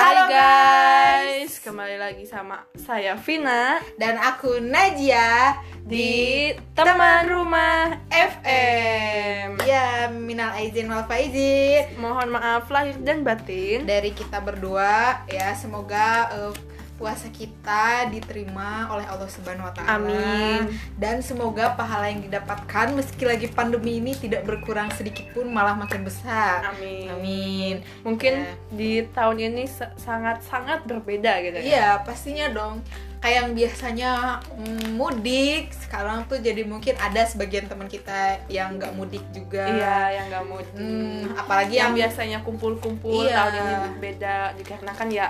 Halo 0.00 0.32
guys, 0.32 1.60
kembali 1.60 2.00
lagi 2.00 2.24
sama 2.24 2.64
saya 2.72 3.20
Vina. 3.20 3.84
Dan 4.00 4.16
aku 4.16 4.56
Najia 4.56 5.60
di 5.84 6.48
Teman 6.72 7.28
Rumah 7.28 8.08
FM. 8.08 9.60
Ya, 9.60 10.08
minal 10.08 10.56
aizin 10.56 10.88
wal 10.88 11.04
faizin. 11.04 11.84
Mohon 12.00 12.32
maaf 12.32 12.72
lahir 12.72 12.96
dan 13.04 13.20
batin. 13.20 13.84
Dari 13.84 14.16
kita 14.16 14.40
berdua 14.40 15.28
ya 15.28 15.52
semoga 15.52 16.32
eh, 16.32 16.52
puasa 17.00 17.32
kita 17.32 18.12
diterima 18.12 18.84
oleh 18.92 19.08
Allah 19.08 19.24
Subhanahu 19.24 19.64
wa 19.64 19.72
taala. 19.72 19.96
Amin. 19.96 20.68
Dan 20.94 21.24
semoga 21.24 21.72
pahala 21.72 22.12
yang 22.12 22.20
didapatkan 22.20 22.92
meski 22.92 23.24
lagi 23.24 23.48
pandemi 23.48 23.96
ini 23.96 24.12
tidak 24.12 24.44
berkurang 24.44 24.92
sedikit 24.92 25.24
pun 25.32 25.48
malah 25.48 25.72
makin 25.72 26.04
besar. 26.04 26.60
Amin. 26.68 27.08
Amin. 27.08 27.74
Mungkin 28.04 28.34
Ya. 28.36 28.52
di 28.70 28.92
tahun 29.10 29.36
ini 29.40 29.64
sangat-sangat 29.96 30.84
berbeda 30.84 31.40
gitu 31.40 31.56
ya. 31.56 31.64
Iya, 31.64 31.88
pastinya 32.04 32.52
dong. 32.52 32.84
Kayak 33.20 33.36
yang 33.36 33.50
biasanya 33.52 34.10
mm, 34.56 34.96
mudik, 34.96 35.72
sekarang 35.76 36.24
tuh 36.24 36.40
jadi 36.40 36.64
mungkin 36.64 36.96
ada 36.96 37.24
sebagian 37.24 37.68
teman 37.68 37.84
kita 37.84 38.40
yang 38.48 38.76
nggak 38.76 38.92
mudik 38.92 39.20
juga. 39.32 39.64
Iya, 39.68 39.96
yang 40.20 40.24
nggak 40.28 40.44
mau 40.44 40.60
Hmm, 40.72 41.28
apalagi 41.32 41.76
yang 41.76 41.92
yang 41.92 41.92
biasanya 41.96 42.38
kumpul-kumpul 42.40 43.24
Iya. 43.24 43.36
tahun 43.36 43.52
ini 43.56 43.74
beda 44.00 44.34
dikarenakan 44.56 45.08
ya 45.08 45.28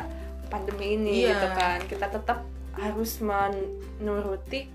pandemi 0.51 0.99
ini 0.99 1.25
Iya. 1.25 1.33
gitu 1.33 1.47
kan. 1.55 1.79
Kita 1.87 2.07
tetap 2.09 2.39
harus 2.75 3.19
menuruti 3.21 4.67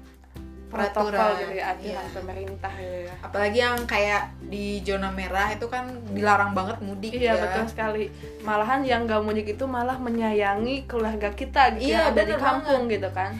protokol 0.65 1.13
Peraturan. 1.13 1.39
gitu 1.39 1.53
ya, 1.53 1.65
aturan 1.69 1.85
Iya. 1.87 2.01
pemerintah 2.11 2.71
gitu 2.73 2.97
ya. 3.05 3.13
apalagi 3.21 3.57
yang 3.57 3.77
kayak 3.85 4.23
di 4.43 4.65
zona 4.81 5.07
merah 5.09 5.47
itu 5.47 5.65
kan 5.65 5.85
dilarang 6.09 6.51
banget 6.51 6.77
mudik 6.81 7.13
Iya 7.13 7.31
ya. 7.31 7.33
betul 7.39 7.63
sekali. 7.65 8.05
Malahan 8.41 8.81
yang 8.81 9.05
gak 9.05 9.21
mudik 9.21 9.47
itu 9.47 9.63
malah 9.65 9.95
menyayangi 9.95 10.83
keluarga 10.85 11.31
kita 11.31 11.75
gitu 11.75 11.91
Iya, 11.91 12.11
ada 12.11 12.21
di 12.21 12.35
kampung 12.35 12.87
gitu 12.87 13.07
kan. 13.09 13.39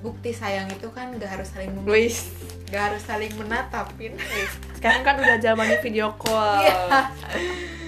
Bukti 0.00 0.30
sayang 0.30 0.68
itu 0.68 0.90
kan 0.90 1.14
gak 1.14 1.30
harus 1.30 1.48
saling 1.48 1.72
Wis. 1.84 2.28
gak 2.66 2.92
harus 2.92 3.02
saling 3.02 3.32
menatapin. 3.34 4.12
Sekarang 4.74 5.00
kan 5.02 5.16
udah 5.16 5.36
zamannya 5.38 5.78
video 5.80 6.12
call. 6.14 6.60
Iya. 6.60 7.08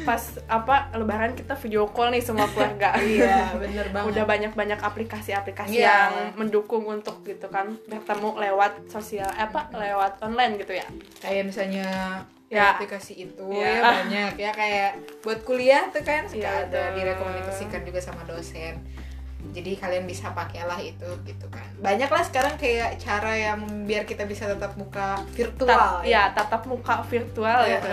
Pas 0.06 0.22
apa 0.46 0.88
lebaran 0.94 1.34
kita 1.34 1.58
video 1.58 1.84
call 1.86 2.08
nih 2.08 2.22
semua 2.22 2.46
keluarga. 2.46 2.94
Iya, 3.02 3.52
bener 3.52 3.90
banget. 3.90 4.06
Udah 4.08 4.24
banyak-banyak 4.24 4.78
aplikasi-aplikasi 4.80 5.74
Iya. 5.74 5.82
yang 5.82 6.12
mendukung 6.36 6.86
untuk 6.86 7.20
gitu 7.22 7.46
kan 7.48 7.74
bertemu 7.84 8.38
lewat 8.40 8.86
sosial 8.86 9.26
apa 9.28 9.66
lewat 9.70 10.22
online 10.22 10.56
gitu 10.56 10.72
ya. 10.72 10.86
kayak 11.18 11.42
misalnya 11.44 11.88
Ya. 12.46 12.78
aplikasi 12.78 13.26
itu 13.26 13.42
Ya. 13.50 13.66
ya 13.72 13.80
banyak 13.82 14.32
ya 14.38 14.50
kayak 14.52 14.90
buat 15.18 15.42
kuliah 15.42 15.90
tuh 15.90 15.98
kan 16.00 16.22
suka 16.24 16.38
Iya, 16.38 16.70
ada 16.70 16.82
direkomendasikan 16.94 17.82
juga 17.82 17.98
sama 17.98 18.22
dosen 18.22 18.78
jadi 19.50 19.70
kalian 19.76 20.04
bisa 20.04 20.30
pakailah 20.30 20.78
itu 20.78 21.04
gitu 21.22 21.46
kan 21.46 21.66
banyak 21.76 22.06
lah 22.06 22.22
sekarang 22.22 22.54
kayak 22.54 22.96
cara 22.96 23.32
yang 23.32 23.58
biar 23.84 24.02
kita 24.02 24.22
bisa 24.22 24.46
tetap 24.46 24.72
buka 24.72 25.20
virtual 25.30 25.68
Tat- 25.68 26.02
ya, 26.02 26.30
tatap 26.30 26.64
muka 26.64 27.04
virtual 27.04 27.60
Iya. 27.62 27.76
gitu. 27.76 27.90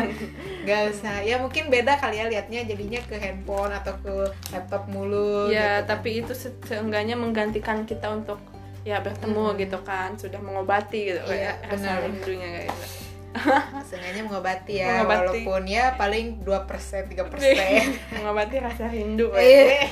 Gak 0.64 0.80
usah, 0.90 1.20
ya 1.20 1.36
mungkin 1.36 1.68
beda 1.68 1.94
kali 1.94 2.16
ya 2.16 2.26
liatnya 2.26 2.64
jadinya 2.64 3.00
ke 3.02 3.14
handphone 3.14 3.68
atau 3.70 3.92
ke 3.98 4.14
laptop 4.48 4.86
mulu 4.86 5.46
Ya, 5.46 5.80
gitu. 5.80 5.88
tapi 5.88 6.10
itu 6.18 6.32
se- 6.32 6.56
seenggaknya 6.62 7.14
menggantikan 7.14 7.82
kita 7.82 8.08
untuk 8.08 8.40
ya 8.82 9.00
bertemu 9.00 9.44
Hmm. 9.46 9.58
gitu 9.58 9.78
kan, 9.80 10.12
sudah 10.14 10.36
mengobati 10.38 11.10
gitu 11.10 11.20
Iya, 11.22 11.28
kayak 11.28 11.54
rasa 11.66 11.76
benar. 11.90 11.96
rindunya 12.02 12.48
guys. 12.54 12.80
Sengaja 13.90 14.20
mengobati 14.22 14.72
ya, 14.76 15.02
Mengobati. 15.02 15.42
walaupun 15.42 15.62
ya 15.66 15.84
paling 15.94 16.26
2% 16.40 17.02
3% 17.04 17.26
mengobati 18.14 18.56
rasa 18.58 18.84
rindu. 18.86 19.26
Iya. 19.32 19.90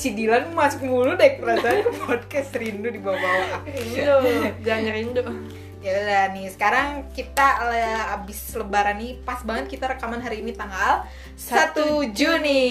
Si 0.00 0.16
Dilan 0.16 0.56
masuk 0.56 0.88
mulu 0.88 1.12
deh 1.12 1.36
perasaan 1.36 1.84
ke 1.84 1.92
podcast 2.00 2.56
rindu 2.56 2.88
di 2.88 3.04
bawah-bawah 3.04 3.68
Rindu, 3.68 4.16
jangan 4.64 4.96
rindu. 4.96 5.20
Ya 5.84 5.92
udah 5.92 6.24
nih, 6.32 6.48
sekarang 6.48 7.12
kita 7.12 7.68
eh, 7.68 8.16
abis 8.16 8.56
lebaran 8.56 8.96
nih 8.96 9.20
pas 9.20 9.44
banget 9.44 9.76
kita 9.76 9.92
rekaman 9.92 10.24
hari 10.24 10.40
ini 10.40 10.56
tanggal 10.56 11.04
1 11.36 12.16
Juni. 12.16 12.64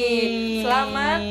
Selamat 0.65 1.21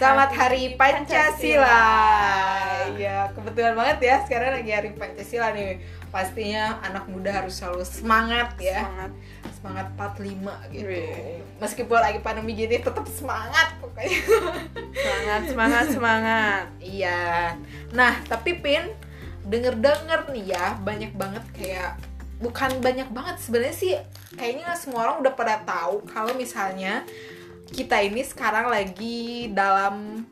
Selamat 0.00 0.32
Hari 0.32 0.80
Pancasila. 0.80 1.68
Pancasila. 1.68 2.96
Ya, 2.96 3.28
kebetulan 3.36 3.76
banget 3.76 3.98
ya 4.00 4.16
sekarang 4.24 4.56
lagi 4.56 4.72
Hari 4.72 4.90
Pancasila 4.96 5.52
nih. 5.52 5.84
Pastinya 6.10 6.82
anak 6.82 7.06
muda 7.06 7.30
harus 7.30 7.58
selalu 7.58 7.86
semangat 7.86 8.58
ya. 8.58 8.82
Semangat. 8.82 9.10
Semangat 9.60 9.86
45 9.94 10.74
gitu. 10.74 10.86
Meskipun 11.62 11.98
lagi 12.02 12.18
pandemi 12.20 12.52
gini 12.58 12.82
tetap 12.82 13.06
semangat 13.06 13.78
pokoknya. 13.78 14.18
Semangat, 14.90 15.42
semangat, 15.46 15.84
semangat. 15.94 16.64
Iya. 16.82 17.54
Nah, 17.94 18.18
tapi 18.26 18.58
Pin, 18.58 18.90
denger-denger 19.46 20.32
nih 20.34 20.44
ya, 20.56 20.76
banyak 20.82 21.12
banget 21.14 21.44
kayak 21.54 22.00
bukan 22.40 22.80
banyak 22.80 23.08
banget 23.12 23.36
sebenarnya 23.36 23.76
sih 23.76 23.92
kayaknya 24.34 24.72
semua 24.72 25.04
orang 25.04 25.20
udah 25.20 25.36
pada 25.36 25.60
tahu 25.60 26.08
kalau 26.08 26.32
misalnya 26.32 27.04
kita 27.70 28.00
ini 28.00 28.24
sekarang 28.24 28.72
lagi 28.72 29.52
dalam 29.52 30.24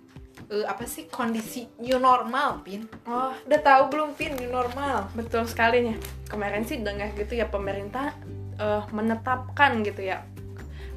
eh, 0.48 0.64
apa 0.64 0.84
sih 0.88 1.06
kondisi 1.08 1.68
new 1.78 2.00
normal, 2.00 2.64
Pin. 2.64 2.88
Oh, 3.04 3.32
Udah 3.46 3.60
tahu 3.60 3.82
belum 3.92 4.16
Pin 4.16 4.36
new 4.36 4.48
normal? 4.48 5.08
betul 5.12 5.44
sekali 5.44 5.84
nih. 5.84 5.96
Kemarin 6.28 6.64
sih 6.64 6.80
dengar 6.80 7.12
gitu 7.16 7.36
ya 7.36 7.48
pemerintah 7.48 8.12
eh, 8.56 8.82
menetapkan 8.92 9.80
gitu 9.84 10.04
ya. 10.04 10.24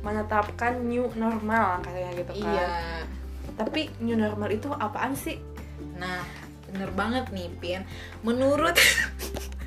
Menetapkan 0.02 0.82
new 0.82 1.06
normal 1.14 1.84
katanya 1.86 2.12
gitu 2.18 2.32
kan. 2.42 2.54
Iya. 2.56 2.68
Tapi 3.60 3.92
new 4.02 4.18
normal 4.18 4.50
itu 4.50 4.72
apaan 4.72 5.14
sih? 5.14 5.38
Nah, 6.00 6.26
bener 6.66 6.90
banget 6.98 7.30
nih, 7.30 7.48
Pin. 7.62 7.82
Menurut 8.26 8.74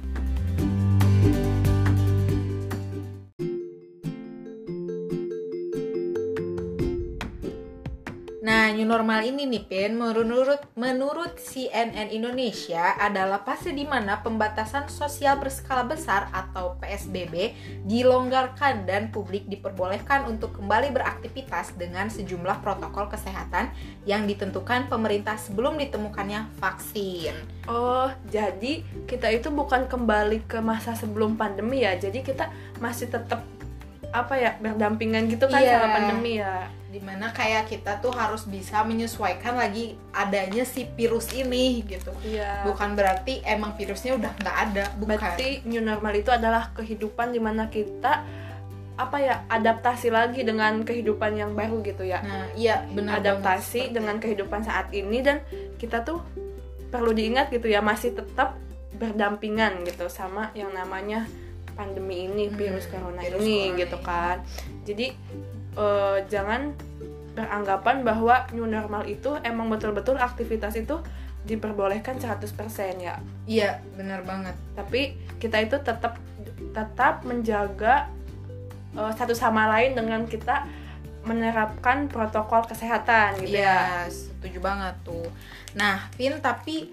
new 8.84 8.93
normal 8.93 9.25
ini 9.25 9.49
nih, 9.49 9.65
Pin, 9.65 9.97
menurut 9.97 10.61
menurut 10.77 11.41
CNN 11.41 12.12
Indonesia 12.12 12.93
adalah 13.00 13.41
fase 13.41 13.72
di 13.72 13.89
mana 13.89 14.21
pembatasan 14.21 14.93
sosial 14.93 15.41
berskala 15.41 15.89
besar 15.89 16.28
atau 16.37 16.77
PSBB 16.84 17.56
dilonggarkan 17.89 18.84
dan 18.84 19.09
publik 19.09 19.49
diperbolehkan 19.49 20.28
untuk 20.28 20.61
kembali 20.61 20.93
beraktivitas 20.93 21.72
dengan 21.81 22.12
sejumlah 22.12 22.61
protokol 22.61 23.09
kesehatan 23.09 23.72
yang 24.05 24.28
ditentukan 24.28 24.93
pemerintah 24.93 25.41
sebelum 25.41 25.81
ditemukannya 25.81 26.53
vaksin. 26.61 27.33
Oh, 27.65 28.12
jadi 28.28 28.84
kita 29.09 29.33
itu 29.33 29.49
bukan 29.49 29.89
kembali 29.89 30.45
ke 30.45 30.61
masa 30.61 30.93
sebelum 30.93 31.41
pandemi 31.41 31.89
ya. 31.89 31.97
Jadi 31.97 32.21
kita 32.21 32.53
masih 32.84 33.09
tetap 33.09 33.41
apa 34.14 34.38
ya 34.38 34.54
berdampingan 34.62 35.26
gitu 35.26 35.50
kan 35.50 35.58
Iya. 35.58 35.82
sama 35.82 35.88
pandemi 35.98 36.38
ya. 36.38 36.70
Di 36.94 37.02
mana 37.02 37.34
kayak 37.34 37.66
kita 37.66 37.98
tuh 37.98 38.14
harus 38.14 38.47
bisa 38.47 38.86
menyesuaikan 38.86 39.58
lagi 39.58 39.98
adanya 40.14 40.62
si 40.62 40.86
virus 40.94 41.34
ini 41.34 41.82
gitu. 41.82 42.14
Iya. 42.22 42.62
Bukan 42.62 42.94
berarti 42.94 43.42
emang 43.42 43.74
virusnya 43.74 44.14
udah 44.14 44.30
nggak 44.38 44.56
ada, 44.70 44.84
bukan. 45.03 45.19
Berarti 45.19 45.66
new 45.66 45.82
normal 45.82 46.14
itu 46.14 46.30
adalah 46.30 46.70
kehidupan 46.78 47.34
di 47.34 47.42
mana 47.42 47.66
kita 47.66 48.22
apa 48.94 49.16
ya 49.19 49.42
adaptasi 49.50 50.06
lagi 50.14 50.47
dengan 50.47 50.86
kehidupan 50.86 51.34
yang 51.34 51.50
baru 51.58 51.82
gitu 51.82 52.06
ya. 52.06 52.22
Nah, 52.22 52.47
iya 52.54 52.86
benar 52.94 53.19
banget 53.19 53.42
adaptasi 53.42 53.91
seperti 53.91 53.94
dengan 53.98 54.16
kehidupan 54.22 54.60
saat 54.62 54.86
ini 54.94 55.19
dan 55.19 55.42
kita 55.82 56.06
tuh 56.06 56.22
perlu 56.94 57.10
diingat 57.10 57.50
gitu 57.50 57.66
ya 57.66 57.82
masih 57.82 58.14
tetap 58.14 58.54
berdampingan 58.94 59.82
gitu 59.82 60.06
sama 60.06 60.54
yang 60.54 60.70
namanya 60.70 61.26
pandemi 61.74 62.24
ini 62.24 62.48
Hmm, 62.48 62.56
virus 62.56 62.86
corona 62.86 63.21
virus 63.21 63.38
ini 63.38 63.56
corona 63.68 63.78
gitu 63.78 63.98
kan 64.00 64.36
jadi 64.82 65.06
eh, 65.74 66.18
jangan 66.26 66.74
beranggapan 67.34 68.06
bahwa 68.06 68.47
new 68.54 68.65
normal 68.65 69.03
itu 69.04 69.34
emang 69.42 69.66
betul-betul 69.66 70.15
aktivitas 70.15 70.74
itu 70.74 71.03
diperbolehkan 71.44 72.16
100% 72.16 72.54
ya 72.98 73.18
Iya, 73.44 73.82
benar 73.94 74.22
banget. 74.22 74.54
tapi 74.72 75.18
kita 75.36 75.60
itu 75.60 75.76
tetap 75.78 76.16
tetap 76.72 77.21
menjaga 77.22 78.09
eh, 78.94 79.12
satu 79.12 79.34
sama 79.34 79.66
lain 79.68 79.92
dengan 79.92 80.24
kita 80.24 80.65
menerapkan 81.24 82.04
protokol 82.06 82.68
kesehatan 82.68 83.41
gitu 83.41 83.56
ya. 83.56 84.04
Iya, 84.04 84.12
setuju 84.12 84.60
banget 84.60 84.92
tuh. 85.03 85.24
Nah, 85.72 86.12
Vin, 86.15 86.36
tapi 86.38 86.92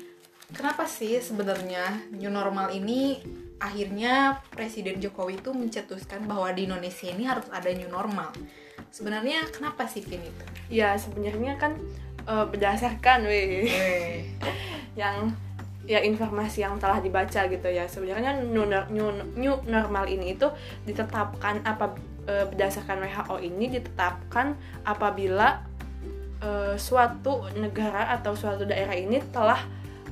kenapa 0.56 0.88
sih 0.88 1.20
sebenarnya 1.20 2.08
new 2.16 2.32
normal 2.32 2.72
ini 2.72 3.20
akhirnya 3.62 4.42
Presiden 4.50 4.98
Jokowi 4.98 5.38
itu 5.38 5.54
mencetuskan 5.54 6.26
bahwa 6.26 6.50
di 6.52 6.66
Indonesia 6.66 7.08
ini 7.08 7.30
harus 7.30 7.46
ada 7.54 7.70
new 7.70 7.88
normal. 7.88 8.34
Sebenarnya 8.90 9.46
kenapa 9.54 9.86
sih 9.86 10.02
Vin 10.02 10.26
itu? 10.26 10.44
Ya 10.74 10.98
sebenarnya 10.98 11.62
kan 11.62 11.78
eh, 12.26 12.46
berdasarkan 12.50 13.30
weh 13.30 13.70
yang 15.02 15.32
ya 15.86 16.00
informasi 16.02 16.62
yang 16.62 16.78
telah 16.78 17.02
dibaca 17.02 17.50
gitu 17.50 17.68
ya 17.70 17.90
sebenarnya 17.90 18.38
new, 18.46 18.70
new, 18.70 19.10
new 19.34 19.56
normal 19.66 20.06
ini 20.06 20.38
itu 20.38 20.46
ditetapkan 20.86 21.66
apa 21.66 21.98
e, 22.30 22.46
berdasarkan 22.54 23.02
WHO 23.02 23.36
ini 23.42 23.66
ditetapkan 23.82 24.54
apabila 24.86 25.66
e, 26.38 26.78
suatu 26.78 27.50
negara 27.58 28.14
atau 28.14 28.38
suatu 28.38 28.66
daerah 28.70 28.94
ini 28.94 29.18
telah 29.34 29.66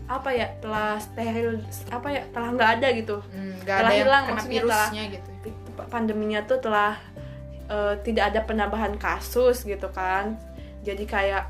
apa 0.09 0.29
ya 0.33 0.49
telah 0.57 0.97
steril 0.97 1.61
apa 1.93 2.07
ya 2.09 2.21
telah 2.33 2.49
nggak 2.51 2.71
ada 2.81 2.87
gitu. 2.97 3.21
Hmm, 3.29 3.53
nggak 3.61 3.77
Telah 3.77 3.91
ada 3.93 3.95
hilang, 3.95 4.23
maksudnya 4.27 4.61
virusnya 4.65 5.03
gitu 5.13 5.29
pandeminya 5.79 6.39
tuh 6.43 6.59
telah 6.59 6.97
eh, 7.69 7.95
tidak 8.01 8.33
ada 8.33 8.41
penambahan 8.43 8.97
kasus 8.97 9.63
gitu 9.63 9.87
kan. 9.89 10.35
Jadi 10.81 11.05
kayak 11.05 11.45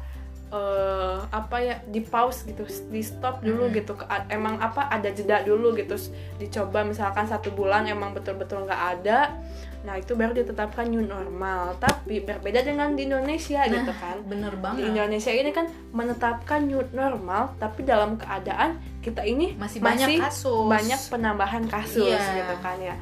eh, 0.49 1.17
apa 1.29 1.55
ya 1.57 1.75
di 1.85 2.01
pause 2.01 2.43
gitu 2.43 2.67
di 2.89 2.99
stop 2.99 3.39
dulu 3.39 3.69
Mhm. 3.69 3.73
gitu. 3.73 3.93
Emang 4.27 4.59
apa 4.59 4.89
ada 4.89 5.07
jeda 5.07 5.39
dulu 5.41 5.71
gitu. 5.73 5.95
Dicoba 6.35 6.83
misalkan 6.83 7.25
satu 7.25 7.49
bulan 7.49 7.87
emang 7.87 8.11
betul-betul 8.11 8.67
nggak 8.67 8.83
ada 8.99 9.39
nah 9.79 9.95
itu 9.95 10.11
baru 10.11 10.35
ditetapkan 10.35 10.85
new 10.85 10.99
normal 10.99 11.71
tapi 11.77 12.19
berbeda 12.19 12.61
dengan 12.61 12.93
di 12.93 13.07
Indonesia 13.07 13.61
Nah, 13.61 13.71
gitu 13.73 13.93
kan 13.93 14.17
bener 14.23 14.51
di 14.51 14.59
banget 14.59 14.83
Indonesia 14.85 15.31
ini 15.31 15.51
kan 15.51 15.65
menetapkan 15.89 16.59
new 16.63 16.83
normal 16.91 17.55
tapi 17.55 17.83
dalam 17.83 18.15
keadaan 18.15 18.75
kita 18.99 19.23
ini 19.23 19.55
masih 19.55 19.79
banyak 19.79 20.19
kasus 20.19 20.67
banyak 20.67 20.99
penambahan 21.07 21.63
kasus 21.65 22.11
Iya. 22.11 22.43
gitu 22.43 22.55
kan 22.59 22.77
ya. 22.77 22.95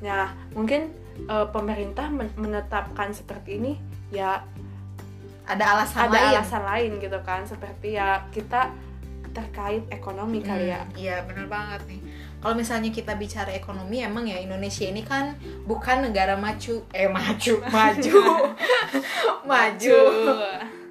Nah 0.00 0.24
mungkin 0.50 0.90
eh, 1.24 1.46
pemerintah 1.48 2.10
men- 2.10 2.34
menetapkan 2.34 3.14
seperti 3.14 3.56
ini 3.56 3.72
ya 4.10 4.42
ada 5.44 5.64
alasan 5.72 6.00
ada 6.04 6.12
lain 6.12 6.28
alasan 6.34 6.62
lain 6.64 6.90
gitu 6.98 7.18
kan 7.20 7.44
seperti 7.44 7.94
ya 7.94 8.26
kita 8.28 8.74
terkait 9.30 9.86
ekonomi 9.88 10.38
kali 10.40 10.70
ya. 10.70 10.82
Hmm, 10.82 10.94
Iya 10.94 11.16
bener 11.24 11.46
banget 11.46 11.80
nih. 11.86 12.00
Kalau 12.44 12.60
misalnya 12.60 12.92
kita 12.92 13.16
bicara 13.16 13.56
ekonomi, 13.56 14.04
emang 14.04 14.28
ya 14.28 14.36
Indonesia 14.36 14.84
ini 14.84 15.00
kan 15.00 15.32
bukan 15.64 16.04
negara 16.04 16.36
maju, 16.36 16.84
eh 16.92 17.08
maju, 17.08 17.54
maju, 17.72 18.20
maju, 19.48 20.00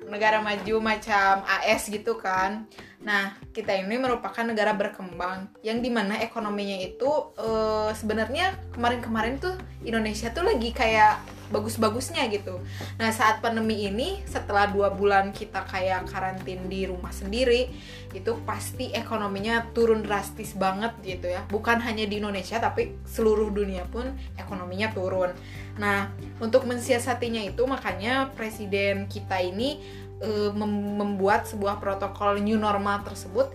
negara 0.09 0.41
maju 0.41 0.75
macam 0.81 1.45
AS 1.45 1.93
gitu 1.93 2.17
kan. 2.17 2.65
Nah 3.03 3.35
kita 3.51 3.75
ini 3.75 3.99
merupakan 3.99 4.41
negara 4.47 4.71
berkembang 4.73 5.51
yang 5.61 5.83
di 5.83 5.91
mana 5.91 6.19
ekonominya 6.23 6.79
itu 6.79 7.35
eh, 7.37 7.91
sebenarnya 7.93 8.55
kemarin-kemarin 8.71 9.37
tuh 9.37 9.55
Indonesia 9.83 10.31
tuh 10.31 10.47
lagi 10.47 10.71
kayak 10.71 11.19
bagus-bagusnya 11.53 12.25
gitu. 12.33 12.57
Nah 12.97 13.13
saat 13.13 13.37
pandemi 13.43 13.85
ini 13.85 14.25
setelah 14.25 14.65
dua 14.65 14.89
bulan 14.89 15.29
kita 15.29 15.61
kayak 15.69 16.09
karantin 16.09 16.65
di 16.65 16.89
rumah 16.89 17.13
sendiri 17.13 17.69
itu 18.15 18.31
pasti 18.47 18.89
ekonominya 18.89 19.69
turun 19.77 20.01
drastis 20.01 20.57
banget 20.57 20.97
gitu 21.05 21.29
ya. 21.29 21.45
Bukan 21.45 21.77
hanya 21.85 22.09
di 22.09 22.17
Indonesia 22.17 22.57
tapi 22.57 22.97
seluruh 23.05 23.53
dunia 23.53 23.85
pun 23.85 24.09
ekonominya 24.39 24.89
turun. 24.97 25.29
Nah 25.77 26.09
untuk 26.41 26.65
mensiasatinya 26.65 27.45
itu 27.45 27.61
makanya 27.69 28.33
presiden 28.33 29.05
kita 29.05 29.37
ini 29.45 29.77
eh, 30.19 30.51
mem- 30.51 30.99
membuat 30.99 31.45
sebuah 31.45 31.77
protokol 31.77 32.37
new 32.37 32.57
normal 32.57 33.01
tersebut 33.01 33.49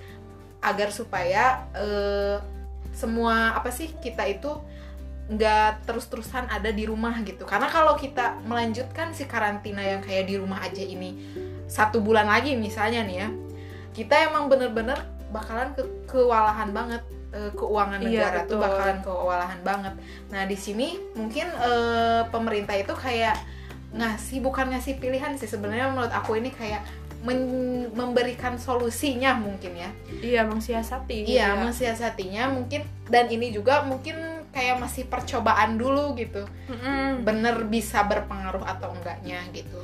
agar 0.58 0.90
supaya 0.90 1.68
eh, 1.76 2.36
semua 2.90 3.54
apa 3.54 3.70
sih 3.70 3.94
kita 3.94 4.26
itu 4.26 4.50
nggak 5.28 5.84
terus-terusan 5.84 6.48
ada 6.48 6.72
di 6.72 6.88
rumah 6.88 7.12
gitu 7.20 7.44
karena 7.44 7.68
kalau 7.68 7.94
kita 7.94 8.40
melanjutkan 8.48 9.12
si 9.12 9.28
karantina 9.28 9.84
yang 9.84 10.00
kayak 10.00 10.24
di 10.24 10.40
rumah 10.40 10.64
aja 10.64 10.80
ini 10.80 11.12
satu 11.68 12.00
bulan 12.00 12.24
lagi 12.24 12.56
misalnya 12.56 13.04
nih 13.04 13.16
ya 13.22 13.28
kita 13.92 14.32
emang 14.32 14.48
bener-bener 14.48 14.96
bakalan 15.28 15.76
ke 15.76 15.84
kewalahan 16.08 16.72
banget 16.72 17.04
eh, 17.28 17.52
keuangan 17.52 18.00
Iya, 18.00 18.08
negara 18.08 18.38
tuh 18.48 18.56
betul. 18.56 18.64
bakalan 18.64 18.98
kewalahan 19.04 19.60
banget 19.60 19.94
nah 20.32 20.42
di 20.48 20.56
sini 20.56 20.96
mungkin 21.12 21.44
eh, 21.52 22.22
pemerintah 22.32 22.76
itu 22.80 22.96
kayak 22.96 23.36
ngasih 23.90 24.38
bukan 24.38 24.68
ngasih 24.68 24.96
pilihan 24.96 25.32
sih 25.34 25.46
sebenarnya 25.46 25.88
menurut 25.88 26.10
aku 26.10 26.36
ini 26.36 26.50
kayak 26.50 26.84
men- 27.18 27.88
memberikan 27.90 28.54
solusinya 28.54 29.34
mungkin 29.34 29.74
ya 29.74 29.90
Iya 30.18 30.42
mensiasati. 30.44 31.24
gitu 31.24 31.34
Iya, 31.34 31.56
ya. 31.56 31.58
mensiasatinya 31.58 32.44
mungkin 32.48 32.82
dan 33.06 33.26
ini 33.26 33.50
juga 33.50 33.82
mungkin 33.82 34.14
kayak 34.48 34.78
masih 34.78 35.04
percobaan 35.04 35.76
dulu 35.76 36.14
gitu. 36.14 36.42
Mm-mm. 36.66 37.20
Bener 37.22 37.62
bisa 37.64 38.00
berpengaruh 38.02 38.62
atau 38.62 38.90
enggaknya 38.92 39.40
gitu. 39.50 39.82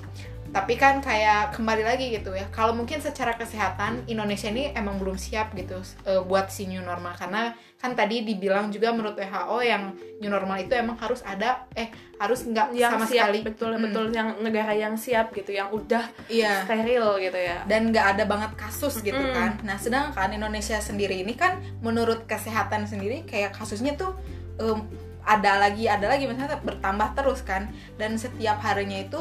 Tapi 0.55 0.79
kan 0.79 1.03
kayak 1.03 1.51
kembali 1.51 1.83
lagi 1.83 2.15
gitu 2.15 2.31
ya. 2.31 2.47
Kalau 2.49 2.71
mungkin 2.71 3.03
secara 3.03 3.35
kesehatan 3.35 4.07
Indonesia 4.07 4.47
ini 4.47 4.71
emang 4.71 5.03
belum 5.03 5.19
siap 5.19 5.51
gitu 5.53 5.83
eh, 6.07 6.23
buat 6.23 6.47
si 6.47 6.71
new 6.71 6.79
normal 6.79 7.19
karena 7.19 7.51
kan 7.75 7.93
tadi 7.93 8.23
dibilang 8.23 8.71
juga 8.71 8.95
menurut 8.95 9.13
WHO 9.13 9.59
yang 9.61 9.93
new 10.17 10.31
normal 10.31 10.57
itu 10.57 10.73
emang 10.73 10.97
harus 10.97 11.21
ada 11.21 11.69
eh 11.75 11.91
harus 12.17 12.47
nggak 12.47 12.73
sama 12.89 13.05
siap 13.05 13.29
sekali 13.29 13.39
betul 13.45 13.71
Mm. 13.75 13.83
betul 13.83 14.05
yang 14.09 14.29
negara 14.41 14.73
yang 14.73 14.95
siap 14.95 15.35
gitu 15.35 15.53
yang 15.53 15.69
udah 15.69 16.01
iya 16.31 16.65
steril 16.65 17.19
gitu 17.19 17.37
ya. 17.37 17.61
dan 17.67 17.93
nggak 17.93 18.17
ada 18.17 18.25
banget 18.25 18.57
kasus 18.57 19.03
gitu 19.03 19.19
Mm-mm. 19.19 19.35
kan. 19.35 19.51
Nah, 19.67 19.77
sedangkan 19.77 20.33
Indonesia 20.33 20.79
sendiri 20.79 21.21
ini 21.21 21.35
kan 21.35 21.59
menurut 21.83 22.25
kesehatan 22.25 22.87
sendiri 22.87 23.27
kayak 23.27 23.53
kasusnya 23.53 23.99
tuh 23.99 24.17
em, 24.57 24.81
ada 25.27 25.59
lagi 25.59 25.85
ada 25.85 26.09
lagi 26.09 26.25
misalnya 26.25 26.57
bertambah 26.63 27.13
terus 27.13 27.43
kan 27.43 27.69
dan 27.99 28.17
setiap 28.17 28.61
harinya 28.61 29.03
itu 29.03 29.21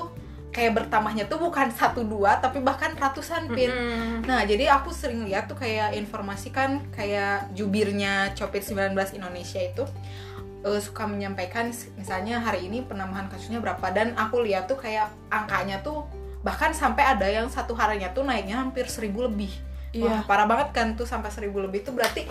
kayak 0.54 0.78
bertambahnya 0.78 1.26
tuh 1.26 1.42
bukan 1.42 1.74
satu 1.74 2.06
dua 2.06 2.38
tapi 2.38 2.62
bahkan 2.62 2.94
ratusan 2.94 3.50
pin. 3.50 3.74
Mm-mm. 3.74 4.24
Nah, 4.24 4.46
jadi 4.46 4.70
aku 4.70 4.94
sering 4.94 5.26
lihat 5.26 5.50
tuh 5.50 5.58
kayak 5.58 5.98
informasi 5.98 6.54
kan 6.54 6.78
kayak 6.94 7.50
jubirnya 7.52 8.32
COVID-19 8.38 8.94
Indonesia 9.18 9.60
itu 9.60 9.84
eh, 10.64 10.80
suka 10.80 11.10
menyampaikan 11.10 11.74
misalnya 11.98 12.38
hari 12.40 12.70
ini 12.70 12.86
penambahan 12.86 13.28
kasusnya 13.28 13.60
berapa 13.60 13.84
dan 13.90 14.14
aku 14.14 14.46
lihat 14.46 14.70
tuh 14.70 14.78
kayak 14.78 15.10
angkanya 15.28 15.82
tuh 15.82 16.06
bahkan 16.46 16.70
sampai 16.72 17.04
ada 17.08 17.26
yang 17.26 17.48
satu 17.50 17.74
harinya 17.74 18.14
tuh 18.14 18.22
naiknya 18.22 18.62
hampir 18.62 18.86
seribu 18.86 19.26
lebih. 19.26 19.52
Wah, 20.02 20.22
Iya. 20.22 20.26
parah 20.26 20.46
banget 20.50 20.70
kan 20.74 20.88
tuh 20.94 21.06
sampai 21.06 21.30
seribu 21.30 21.62
lebih 21.62 21.86
tuh 21.86 21.94
berarti 21.94 22.26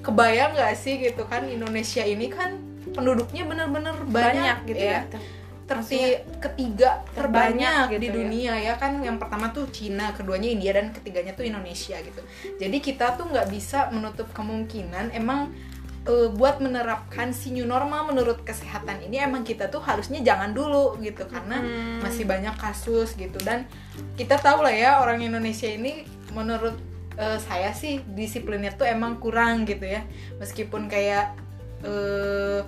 kebayang 0.00 0.54
nggak 0.56 0.74
sih 0.74 0.96
gitu 0.96 1.26
kan 1.28 1.44
Indonesia 1.44 2.00
ini 2.00 2.30
kan 2.30 2.56
penduduknya 2.94 3.44
bener-bener 3.44 3.94
banyak, 4.08 4.34
banyak 4.34 4.58
gitu 4.70 4.84
ya. 4.84 5.00
Terti 5.70 6.00
ketiga 6.42 7.06
terbanyak 7.14 7.14
Terbanyak 7.14 7.84
gitu 7.94 8.02
di 8.02 8.08
ya. 8.10 8.14
dunia 8.14 8.52
ya. 8.58 8.72
kan 8.74 8.98
yang 8.98 9.16
pertama 9.16 9.54
tuh 9.54 9.70
Cina 9.70 10.10
keduanya 10.10 10.50
India 10.50 10.74
dan 10.74 10.90
ketiganya 10.90 11.30
tuh 11.32 11.46
Indonesia 11.46 11.94
gitu 11.96 12.20
jadi 12.58 12.76
kita 12.76 13.14
tuh 13.14 13.30
nggak 13.30 13.46
bisa 13.48 13.86
menutup 13.88 14.26
kemungkinan 14.34 15.14
emang 15.14 15.54
eh, 16.02 16.28
buat 16.28 16.58
menerapkan 16.58 17.30
si 17.30 17.52
new 17.52 17.64
normal 17.64 18.08
menurut 18.08 18.42
kesehatan 18.42 19.04
ini 19.04 19.20
emang 19.20 19.44
kita 19.44 19.68
tuh 19.68 19.78
harusnya 19.78 20.18
jangan 20.20 20.50
dulu 20.50 20.98
gitu 20.98 21.22
karena 21.24 21.62
Hmm. 21.62 22.02
masih 22.02 22.24
banyak 22.24 22.56
kasus 22.56 23.14
gitu 23.14 23.38
dan 23.40 23.68
kita 24.16 24.36
tahu 24.36 24.64
lah 24.64 24.72
ya 24.72 24.90
orang 24.98 25.22
Indonesia 25.22 25.68
ini 25.68 26.02
menurut 26.32 26.74
eh, 27.14 27.38
saya 27.38 27.70
sih 27.70 28.02
disiplinnya 28.10 28.72
tuh 28.72 28.88
emang 28.88 29.20
kurang 29.20 29.62
gitu 29.64 29.84
ya 29.84 30.02
meskipun 30.36 30.88
kayak 30.88 31.36
eh, 31.80 32.60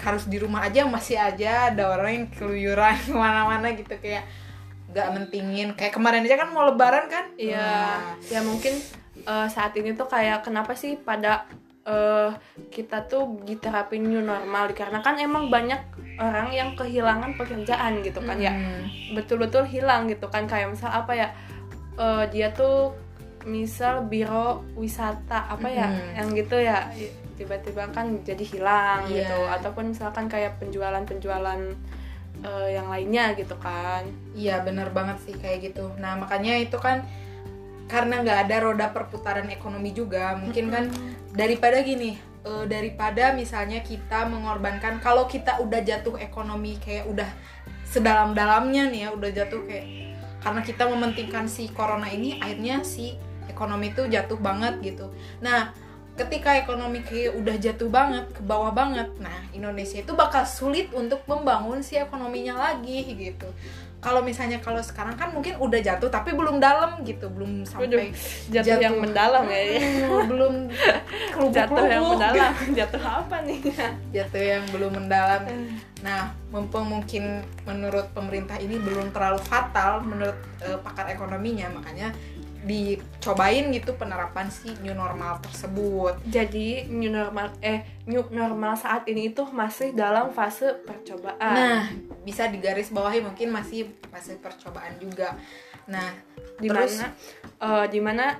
harus 0.00 0.24
di 0.26 0.40
rumah 0.40 0.66
aja 0.66 0.88
masih 0.88 1.20
aja 1.20 1.70
ada 1.70 1.92
orang 1.94 2.10
yang 2.12 2.26
keluyuran 2.32 2.96
ke 3.06 3.12
mana-mana 3.12 3.72
gitu 3.76 3.94
kayak 4.00 4.24
nggak 4.92 5.08
mentingin. 5.16 5.68
Kayak 5.72 5.96
kemarin 5.96 6.24
aja 6.28 6.36
kan 6.36 6.48
mau 6.52 6.68
lebaran 6.68 7.08
kan? 7.08 7.32
Iya, 7.40 7.56
Wah. 7.56 7.98
ya 8.28 8.40
mungkin 8.44 8.76
eh, 9.24 9.48
saat 9.48 9.72
ini 9.76 9.96
tuh 9.96 10.04
kayak 10.08 10.44
kenapa 10.44 10.76
sih 10.76 11.00
pada 11.00 11.48
eh, 11.88 12.30
kita 12.68 13.08
tuh 13.08 13.40
diterapin 13.48 14.04
new 14.04 14.20
normal? 14.20 14.68
Dikarenakan 14.68 15.16
emang 15.20 15.48
banyak 15.48 15.80
orang 16.20 16.52
yang 16.52 16.76
kehilangan 16.76 17.40
pekerjaan 17.40 18.04
gitu 18.04 18.20
kan 18.20 18.36
ya. 18.36 18.52
Mm. 18.52 19.16
betul-betul 19.16 19.64
hilang 19.64 20.12
gitu 20.12 20.28
kan. 20.28 20.44
Kayak 20.44 20.76
misal 20.76 20.92
apa 20.92 21.12
ya 21.16 21.28
eh, 21.96 22.24
dia 22.28 22.52
tuh 22.52 22.92
misal 23.42 24.06
biro 24.06 24.62
wisata 24.78 25.50
apa 25.50 25.66
ya 25.66 25.88
yang 26.14 26.30
gitu 26.30 26.62
ya 26.62 26.86
tiba-tiba 27.34 27.88
kan 27.90 28.20
jadi 28.22 28.44
hilang 28.44 29.08
Iya. 29.08 29.24
gitu 29.26 29.38
ataupun 29.48 29.92
misalkan 29.92 30.26
kayak 30.28 30.58
penjualan-penjualan 30.60 31.60
eh, 32.42 32.68
yang 32.74 32.88
lainnya 32.90 33.36
gitu 33.36 33.54
kan 33.60 34.02
Iya 34.32 34.64
bener 34.64 34.90
banget 34.90 35.20
sih 35.22 35.34
kayak 35.36 35.72
gitu. 35.72 35.92
Nah 36.00 36.16
makanya 36.16 36.56
itu 36.58 36.76
kan 36.80 37.04
karena 37.86 38.24
nggak 38.24 38.38
ada 38.48 38.56
roda 38.64 38.86
perputaran 38.88 39.52
ekonomi 39.52 39.92
juga, 39.92 40.32
mungkin 40.40 40.72
kan 40.72 40.88
daripada 41.36 41.84
gini, 41.84 42.16
eh, 42.40 42.64
daripada 42.64 43.36
misalnya 43.36 43.84
kita 43.84 44.24
mengorbankan 44.32 44.96
kalau 44.98 45.28
kita 45.28 45.60
udah 45.60 45.80
jatuh 45.84 46.16
ekonomi 46.16 46.80
kayak 46.80 47.04
udah 47.04 47.28
sedalam-dalamnya 47.84 48.88
nih 48.88 49.00
ya, 49.04 49.08
udah 49.12 49.30
jatuh 49.30 49.60
kayak 49.68 50.16
karena 50.40 50.60
kita 50.64 50.88
mementingkan 50.88 51.44
si 51.46 51.68
corona 51.70 52.08
ini, 52.08 52.40
akhirnya 52.40 52.80
si 52.82 53.14
ekonomi 53.46 53.92
itu 53.92 54.08
jatuh 54.08 54.40
banget 54.40 54.80
gitu. 54.80 55.12
Nah 55.44 55.70
ketika 56.12 56.60
ekonomi 56.60 57.00
kayak 57.00 57.32
udah 57.40 57.56
jatuh 57.56 57.88
banget 57.88 58.28
ke 58.36 58.44
bawah 58.44 58.68
banget 58.68 59.08
nah 59.16 59.42
Indonesia 59.56 60.00
itu 60.00 60.12
bakal 60.12 60.44
sulit 60.44 60.92
untuk 60.92 61.24
membangun 61.24 61.80
si 61.80 61.96
ekonominya 61.96 62.58
lagi 62.58 63.04
gitu. 63.16 63.48
Kalau 64.02 64.18
misalnya 64.18 64.58
kalau 64.58 64.82
sekarang 64.82 65.14
kan 65.14 65.30
mungkin 65.30 65.54
udah 65.62 65.78
jatuh 65.78 66.10
tapi 66.10 66.34
belum 66.34 66.58
dalam 66.58 67.06
gitu. 67.06 67.30
Belum 67.30 67.62
sampai 67.62 68.10
jatuh, 68.50 68.82
yang 68.82 68.98
mendalam 68.98 69.46
ya, 69.46 69.78
ya. 69.78 69.78
Belum 70.26 70.66
jatuh 71.54 71.86
yang 71.86 72.04
mendalam. 72.10 72.50
Jatuh 72.82 72.98
apa 72.98 73.46
nih? 73.46 73.62
Jatuh 74.18 74.42
yang 74.42 74.64
belum 74.74 74.98
mendalam. 74.98 75.46
Nah 76.02 76.34
mumpung 76.50 76.90
mungkin 76.90 77.46
menurut 77.62 78.10
pemerintah 78.10 78.58
ini 78.58 78.74
belum 78.82 79.14
terlalu 79.14 79.38
fatal 79.38 80.02
menurut 80.02 80.36
uh, 80.66 80.82
pakar 80.82 81.14
ekonominya 81.14 81.70
makanya 81.70 82.10
dicobain 82.62 83.74
gitu 83.74 83.98
penerapan 83.98 84.46
si 84.46 84.70
new 84.80 84.94
normal 84.94 85.42
tersebut. 85.42 86.14
Jadi 86.30 86.86
new 86.86 87.10
normal 87.10 87.50
eh 87.58 87.82
new 88.06 88.22
normal 88.30 88.78
saat 88.78 89.06
ini 89.10 89.34
itu 89.34 89.42
masih 89.50 89.90
dalam 89.92 90.30
fase 90.30 90.78
percobaan. 90.86 91.54
Nah, 91.54 91.82
bisa 92.22 92.46
digaris 92.46 92.94
bawahi 92.94 93.22
mungkin 93.22 93.50
masih 93.50 93.90
fase 94.08 94.38
percobaan 94.38 94.94
juga. 95.02 95.34
Nah, 95.90 96.14
di 96.62 96.70
mana 96.70 97.10
uh, 97.58 97.86
di 97.90 97.98
mana 97.98 98.38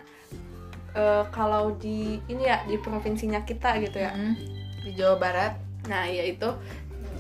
uh, 0.95 1.27
kalau 1.35 1.75
di 1.75 2.23
ini 2.31 2.47
ya 2.47 2.63
di 2.63 2.79
provinsinya 2.79 3.43
kita 3.43 3.83
gitu 3.83 3.99
ya. 3.99 4.15
Mm, 4.15 4.35
di 4.87 4.91
Jawa 4.95 5.17
Barat. 5.19 5.55
Nah, 5.91 6.07
yaitu 6.07 6.47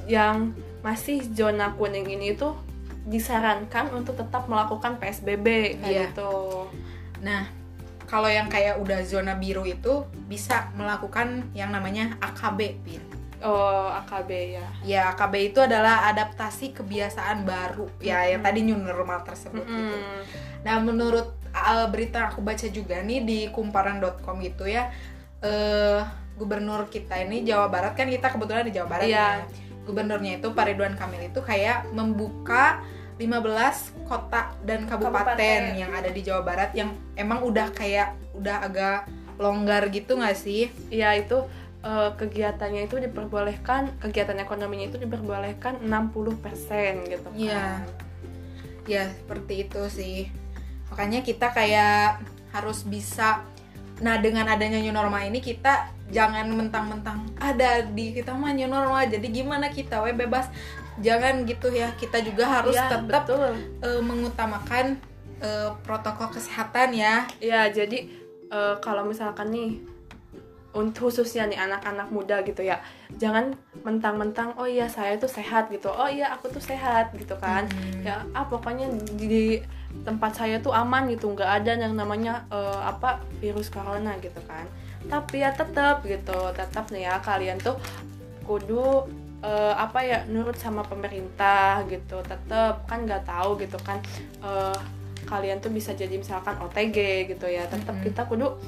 yang 0.06 0.54
masih 0.86 1.22
zona 1.34 1.74
kuning 1.74 2.06
ini 2.06 2.34
itu 2.34 2.54
disarankan 3.06 3.90
untuk 3.94 4.14
tetap 4.14 4.46
melakukan 4.46 4.98
PSBB 5.02 5.78
kayak 5.82 5.90
yeah. 5.90 6.08
gitu. 6.10 6.70
Nah, 7.22 7.50
kalau 8.06 8.28
yang 8.28 8.46
kayak 8.52 8.78
udah 8.78 9.02
zona 9.08 9.34
biru 9.34 9.64
itu 9.66 10.06
bisa 10.28 10.70
melakukan 10.76 11.48
yang 11.56 11.72
namanya 11.72 12.14
AKB, 12.20 12.60
Pin. 12.84 13.02
Oh, 13.42 13.90
AKB 13.90 14.30
ya. 14.54 14.66
Ya, 14.86 15.02
AKB 15.16 15.50
itu 15.50 15.58
adalah 15.58 16.06
adaptasi 16.14 16.76
kebiasaan 16.78 17.42
baru. 17.42 17.90
Ya, 17.98 18.20
mm 18.20 18.22
-hmm. 18.22 18.30
yang 18.30 18.40
tadi 18.44 18.60
new 18.62 18.78
normal 18.78 19.26
tersebut 19.26 19.66
mm 19.66 19.72
-hmm. 19.72 19.80
gitu. 19.82 19.98
Nah, 20.62 20.76
menurut 20.78 21.34
uh, 21.50 21.86
berita 21.90 22.30
aku 22.30 22.38
baca 22.38 22.66
juga 22.70 23.02
nih 23.02 23.26
di 23.26 23.38
kumparan.com 23.50 24.38
gitu 24.46 24.70
ya, 24.70 24.94
uh, 25.42 26.06
gubernur 26.38 26.86
kita 26.86 27.18
ini 27.18 27.42
Jawa 27.42 27.66
Barat 27.66 27.98
kan 27.98 28.06
kita 28.06 28.30
kebetulan 28.30 28.66
di 28.66 28.72
Jawa 28.74 28.88
Barat 28.88 29.08
yeah. 29.10 29.42
ya. 29.42 29.46
Gubernurnya 29.82 30.38
itu 30.38 30.54
Pak 30.54 30.64
Ridwan 30.70 30.94
Kamil 30.94 31.30
itu 31.30 31.40
kayak 31.42 31.90
membuka 31.90 32.82
15 33.18 34.08
kota 34.08 34.50
dan 34.66 34.88
kabupaten, 34.88 35.36
kabupaten 35.36 35.60
yang 35.78 35.92
ada 35.94 36.10
di 36.10 36.20
Jawa 36.24 36.42
Barat 36.42 36.70
yang 36.74 36.94
emang 37.14 37.44
udah 37.44 37.70
kayak 37.70 38.18
udah 38.34 38.66
agak 38.66 39.06
longgar 39.36 39.90
gitu 39.94 40.18
nggak 40.18 40.38
sih? 40.38 40.72
Iya 40.88 41.18
itu 41.18 41.44
uh, 41.84 42.10
kegiatannya 42.16 42.88
itu 42.88 42.96
diperbolehkan 42.98 43.98
kegiatan 44.00 44.38
ekonominya 44.40 44.90
itu 44.90 44.98
diperbolehkan 45.02 45.82
60% 45.84 47.10
gitu 47.10 47.28
kan. 47.28 47.36
Iya. 47.36 47.66
Ya, 48.86 49.04
seperti 49.14 49.70
itu 49.70 49.82
sih. 49.86 50.18
Makanya 50.90 51.22
kita 51.22 51.54
kayak 51.54 52.22
harus 52.50 52.82
bisa 52.82 53.46
nah 54.02 54.18
dengan 54.18 54.50
adanya 54.50 54.82
new 54.82 54.90
normal 54.90 55.22
ini 55.22 55.38
kita 55.38 55.88
jangan 56.10 56.44
mentang-mentang 56.50 57.22
ada 57.38 57.86
di 57.86 58.12
kita 58.12 58.34
mah 58.34 58.52
new 58.52 58.66
normal 58.68 59.06
jadi 59.06 59.26
gimana 59.30 59.70
kita? 59.70 60.02
We 60.02 60.12
bebas. 60.12 60.50
Jangan 61.00 61.48
gitu 61.48 61.72
ya 61.72 61.88
kita 61.96 62.20
juga 62.20 62.44
harus 62.44 62.76
ya, 62.76 62.90
tetap 62.90 63.24
Uh, 63.32 64.02
mengutamakan 64.04 65.00
uh, 65.40 65.72
protokol 65.80 66.28
kesehatan 66.28 66.92
ya. 66.92 67.24
Ya 67.40 67.64
jadi 67.72 68.12
uh, 68.52 68.76
kalau 68.84 69.08
misalkan 69.08 69.48
nih 69.48 69.80
untuk 70.72 71.08
khususnya 71.08 71.48
nih 71.48 71.60
anak-anak 71.60 72.08
muda 72.08 72.40
gitu 72.48 72.64
ya 72.64 72.80
jangan 73.20 73.52
mentang-mentang 73.84 74.56
oh 74.56 74.64
iya 74.64 74.88
saya 74.88 75.20
tuh 75.20 75.28
sehat 75.28 75.68
gitu. 75.68 75.92
Oh 75.92 76.08
iya 76.08 76.32
aku 76.32 76.48
tuh 76.48 76.64
sehat 76.64 77.12
gitu 77.12 77.36
kan. 77.36 77.68
Hmm. 77.68 78.04
ya 78.04 78.24
ah 78.32 78.44
pokoknya 78.48 78.88
di, 79.16 79.24
di 79.28 79.44
tempat 80.02 80.34
saya 80.34 80.58
tuh 80.58 80.74
aman 80.74 81.06
gitu 81.12 81.30
nggak 81.30 81.62
ada 81.62 81.78
yang 81.78 81.94
namanya 81.94 82.48
uh, 82.50 82.82
apa 82.88 83.22
virus 83.38 83.70
corona 83.70 84.18
gitu 84.18 84.40
kan 84.48 84.66
tapi 85.06 85.42
ya 85.42 85.50
tetap 85.54 86.02
gitu 86.06 86.50
tetap 86.54 86.90
nih 86.90 87.06
ya 87.06 87.18
kalian 87.22 87.58
tuh 87.58 87.78
kudu 88.46 89.06
uh, 89.42 89.74
apa 89.78 89.98
ya 90.02 90.18
nurut 90.26 90.58
sama 90.58 90.82
pemerintah 90.86 91.82
gitu 91.86 92.22
tetap 92.22 92.86
kan 92.86 93.06
nggak 93.06 93.26
tahu 93.26 93.58
gitu 93.58 93.78
kan 93.82 93.98
uh, 94.42 94.74
kalian 95.26 95.62
tuh 95.62 95.70
bisa 95.70 95.94
jadi 95.94 96.18
misalkan 96.18 96.58
OTG 96.58 97.30
gitu 97.30 97.46
ya 97.46 97.66
tetap 97.70 97.94
mm 97.94 98.02
-hmm. 98.02 98.06
kita 98.10 98.22
kudu 98.26 98.58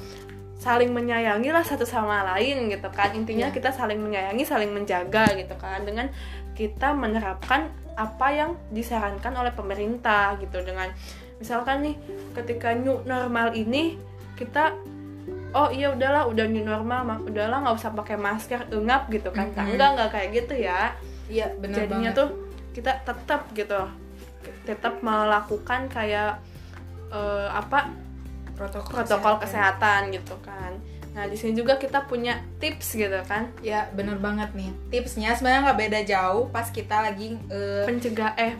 saling 0.55 0.95
menyayangi 0.95 1.51
lah 1.51 1.61
satu 1.61 1.83
sama 1.83 2.23
lain 2.35 2.71
gitu 2.71 2.87
kan 2.89 3.11
intinya 3.11 3.51
yeah. 3.51 3.55
kita 3.55 3.69
saling 3.75 3.99
menyayangi 3.99 4.43
saling 4.47 4.71
menjaga 4.71 5.35
gitu 5.35 5.53
kan 5.59 5.83
dengan 5.83 6.07
kita 6.55 6.95
menerapkan 6.95 7.69
apa 7.95 8.27
yang 8.31 8.51
disarankan 8.71 9.33
oleh 9.35 9.55
pemerintah 9.55 10.35
gitu 10.39 10.59
dengan 10.63 10.91
misalkan 11.39 11.83
nih 11.83 11.95
ketika 12.35 12.75
new 12.75 12.99
normal 13.03 13.51
ini 13.55 13.99
kita 14.35 14.75
oh 15.55 15.71
iya 15.71 15.91
udahlah 15.95 16.27
udah 16.27 16.45
new 16.47 16.63
normal 16.63 17.07
mak 17.07 17.19
udahlah 17.23 17.63
nggak 17.63 17.75
usah 17.79 17.91
pakai 17.95 18.19
masker 18.19 18.67
engap 18.71 19.07
gitu 19.07 19.31
kan 19.31 19.51
mm 19.51 19.55
-hmm. 19.55 19.71
enggak 19.75 19.89
enggak 19.95 20.09
kayak 20.11 20.29
gitu 20.43 20.53
ya 20.59 20.91
iya 21.31 21.47
benar 21.55 21.87
jadinya 21.87 22.11
banget. 22.11 22.19
tuh 22.19 22.29
kita 22.75 22.91
tetap 23.07 23.41
gitu 23.55 23.81
tetap 24.67 24.99
melakukan 24.99 25.87
kayak 25.87 26.37
uh, 27.09 27.49
apa 27.49 27.89
protokol, 28.55 28.91
protokol 29.01 29.35
kesehatan. 29.39 30.11
kesehatan 30.11 30.15
gitu 30.15 30.35
kan 30.43 30.71
nah 31.15 31.23
di 31.31 31.39
sini 31.39 31.55
juga 31.55 31.79
kita 31.79 32.03
punya 32.11 32.43
tips 32.59 32.99
gitu 32.99 33.19
kan 33.23 33.47
ya 33.63 33.87
bener 33.95 34.19
banget 34.19 34.51
nih 34.51 34.75
tipsnya 34.91 35.31
sebenarnya 35.31 35.71
nggak 35.71 35.79
beda 35.87 35.99
jauh 36.03 36.51
pas 36.51 36.67
kita 36.67 37.07
lagi 37.07 37.39
uh, 37.47 37.87
pencegah 37.87 38.35
eh 38.35 38.53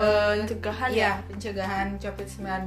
pencegahan 0.00 0.90
ya, 0.92 0.96
ya 0.96 1.12
pencegahan 1.28 1.88
COVID-19. 2.00 2.64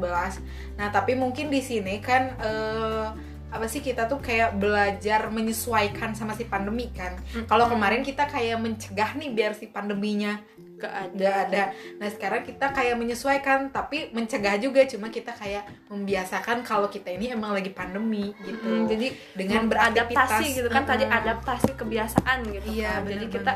Nah, 0.78 0.88
tapi 0.94 1.18
mungkin 1.18 1.50
di 1.50 1.62
sini 1.66 1.98
kan 1.98 2.38
uh, 2.38 3.10
apa 3.54 3.66
sih 3.70 3.86
kita 3.86 4.10
tuh 4.10 4.18
kayak 4.18 4.58
belajar 4.58 5.30
menyesuaikan 5.30 6.18
sama 6.18 6.34
si 6.34 6.46
pandemi 6.46 6.90
kan. 6.90 7.18
Mm-hmm. 7.18 7.46
Kalau 7.50 7.70
kemarin 7.70 8.02
kita 8.02 8.26
kayak 8.26 8.58
mencegah 8.58 9.14
nih 9.18 9.30
biar 9.30 9.54
si 9.54 9.70
pandeminya 9.70 10.42
gak 10.80 10.94
ada. 10.94 11.18
Gak 11.18 11.38
ada. 11.50 11.64
Nah 12.00 12.08
sekarang 12.10 12.42
kita 12.44 12.66
kayak 12.72 12.96
menyesuaikan 12.98 13.70
tapi 13.70 14.10
mencegah 14.12 14.56
juga 14.58 14.84
cuma 14.90 15.10
kita 15.14 15.32
kayak 15.36 15.68
membiasakan 15.90 16.66
kalau 16.66 16.88
kita 16.90 17.14
ini 17.14 17.34
emang 17.34 17.54
lagi 17.54 17.70
pandemi 17.70 18.34
gitu. 18.44 18.84
Mm, 18.84 18.86
jadi 18.90 19.08
dengan 19.38 19.64
beradaptasi 19.70 20.46
gitu 20.64 20.70
kan 20.70 20.84
mm-hmm. 20.84 20.92
tadi 20.92 21.06
adaptasi 21.06 21.70
kebiasaan 21.78 22.38
gitu 22.50 22.68
iya, 22.74 23.00
kan. 23.00 23.10
Jadi 23.10 23.26
kita 23.30 23.54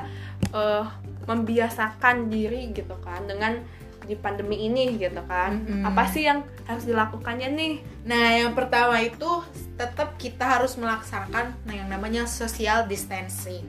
uh, 0.53 0.85
membiasakan 1.27 2.31
diri 2.31 2.71
gitu 2.71 2.95
kan 3.03 3.27
dengan 3.27 3.59
di 4.07 4.15
pandemi 4.15 4.63
ini 4.63 4.95
gitu 4.95 5.19
kan 5.27 5.59
mm-hmm. 5.59 5.83
apa 5.83 6.03
sih 6.07 6.23
yang 6.23 6.47
harus 6.63 6.87
dilakukannya 6.87 7.51
nih 7.51 7.73
nah 8.07 8.25
yang 8.31 8.55
pertama 8.55 9.03
itu 9.03 9.43
tetap 9.75 10.15
kita 10.15 10.47
harus 10.47 10.79
melaksanakan 10.79 11.51
nah 11.67 11.75
yang 11.75 11.91
namanya 11.91 12.23
social 12.23 12.87
distancing 12.87 13.67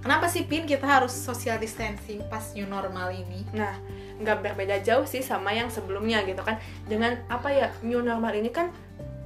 kenapa 0.00 0.26
sih 0.28 0.44
pin 0.44 0.64
kita 0.64 0.84
harus 0.84 1.12
social 1.12 1.56
distancing 1.60 2.20
pas 2.28 2.52
new 2.56 2.66
normal 2.66 3.12
ini 3.12 3.44
nah 3.52 3.76
nggak 4.20 4.44
berbeda 4.44 4.84
jauh 4.84 5.08
sih 5.08 5.24
sama 5.24 5.56
yang 5.56 5.72
sebelumnya 5.72 6.20
gitu 6.28 6.44
kan 6.44 6.60
dengan 6.84 7.16
apa 7.32 7.48
ya 7.48 7.68
new 7.80 8.04
normal 8.04 8.36
ini 8.36 8.52
kan 8.52 8.68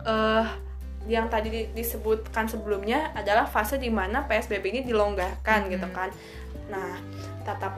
uh, 0.06 0.46
yang 1.04 1.28
tadi 1.28 1.68
disebutkan 1.76 2.48
sebelumnya 2.48 3.12
adalah 3.12 3.44
fase 3.44 3.76
di 3.76 3.92
mana 3.92 4.24
PSBB 4.24 4.64
ini 4.72 4.80
dilonggarkan 4.88 5.68
hmm. 5.68 5.72
gitu 5.76 5.88
kan. 5.92 6.08
Nah, 6.72 6.96
tetap, 7.44 7.76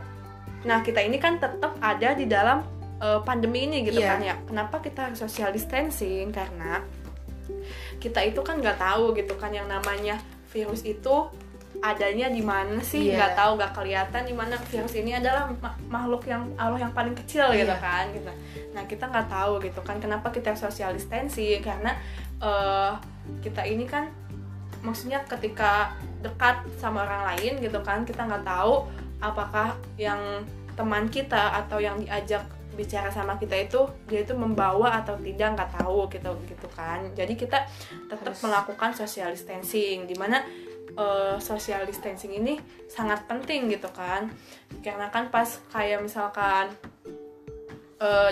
nah 0.62 0.78
kita 0.78 1.02
ini 1.02 1.18
kan 1.18 1.42
tetap 1.42 1.74
ada 1.82 2.14
di 2.14 2.22
dalam 2.30 2.62
uh, 3.00 3.20
pandemi 3.22 3.66
ini 3.66 3.84
gitu 3.84 4.00
yeah. 4.00 4.16
kan 4.16 4.20
ya 4.22 4.34
kenapa 4.46 4.76
kita 4.80 5.10
harus 5.10 5.18
social 5.20 5.50
distancing 5.52 6.32
karena 6.32 6.84
kita 7.98 8.20
itu 8.24 8.40
kan 8.42 8.60
nggak 8.60 8.78
tahu 8.78 9.16
gitu 9.16 9.34
kan 9.38 9.52
yang 9.54 9.66
namanya 9.66 10.20
virus 10.50 10.84
itu 10.86 11.30
adanya 11.82 12.30
di 12.32 12.42
mana 12.42 12.80
sih 12.80 13.10
iya. 13.10 13.16
nggak 13.20 13.32
yeah. 13.32 13.38
tahu 13.38 13.50
nggak 13.60 13.72
kelihatan 13.76 14.22
di 14.24 14.34
mana 14.34 14.54
virus 14.56 14.94
ini 14.96 15.10
adalah 15.16 15.50
ma 15.60 15.70
makhluk 15.88 16.28
yang 16.28 16.42
Allah 16.56 16.80
yang 16.80 16.94
paling 16.96 17.14
kecil 17.14 17.52
yeah. 17.52 17.64
gitu 17.64 17.74
iya. 17.74 17.84
kan 17.84 18.04
gitu 18.12 18.32
nah 18.72 18.82
kita 18.84 19.04
nggak 19.08 19.28
tahu 19.28 19.52
gitu 19.64 19.80
kan 19.84 19.96
kenapa 19.98 20.28
kita 20.32 20.52
social 20.56 20.92
distancing 20.92 21.60
karena 21.64 21.96
uh, 22.40 22.96
kita 23.40 23.64
ini 23.64 23.88
kan 23.88 24.08
maksudnya 24.84 25.24
ketika 25.24 25.96
dekat 26.20 26.62
sama 26.76 27.02
orang 27.02 27.34
lain 27.34 27.58
gitu 27.58 27.80
kan 27.82 28.04
kita 28.04 28.22
nggak 28.22 28.44
tahu 28.44 28.86
apakah 29.18 29.74
yang 29.96 30.44
teman 30.76 31.08
kita 31.08 31.56
atau 31.64 31.80
yang 31.80 31.96
diajak 31.96 32.44
bicara 32.76 33.08
sama 33.08 33.40
kita 33.40 33.56
itu 33.56 33.80
dia 34.04 34.20
itu 34.20 34.36
membawa 34.36 35.00
atau 35.00 35.16
tidak 35.16 35.56
nggak 35.56 35.70
tahu 35.80 36.04
gitu 36.12 36.30
gitu 36.44 36.68
kan 36.76 37.08
jadi 37.16 37.32
kita 37.32 37.64
tetap 38.12 38.36
melakukan 38.44 38.92
social 38.92 39.32
distancing 39.32 40.04
di 40.04 40.12
mana 40.14 40.44
uh, 40.94 41.36
social 41.42 41.82
distancing 41.82 42.36
ini 42.38 42.62
sangat 42.86 43.26
penting 43.26 43.66
gitu 43.66 43.90
kan 43.90 44.30
karena 44.86 45.10
kan 45.10 45.32
pas 45.34 45.58
kayak 45.74 46.06
misalkan 46.06 46.70
uh, 47.98 48.30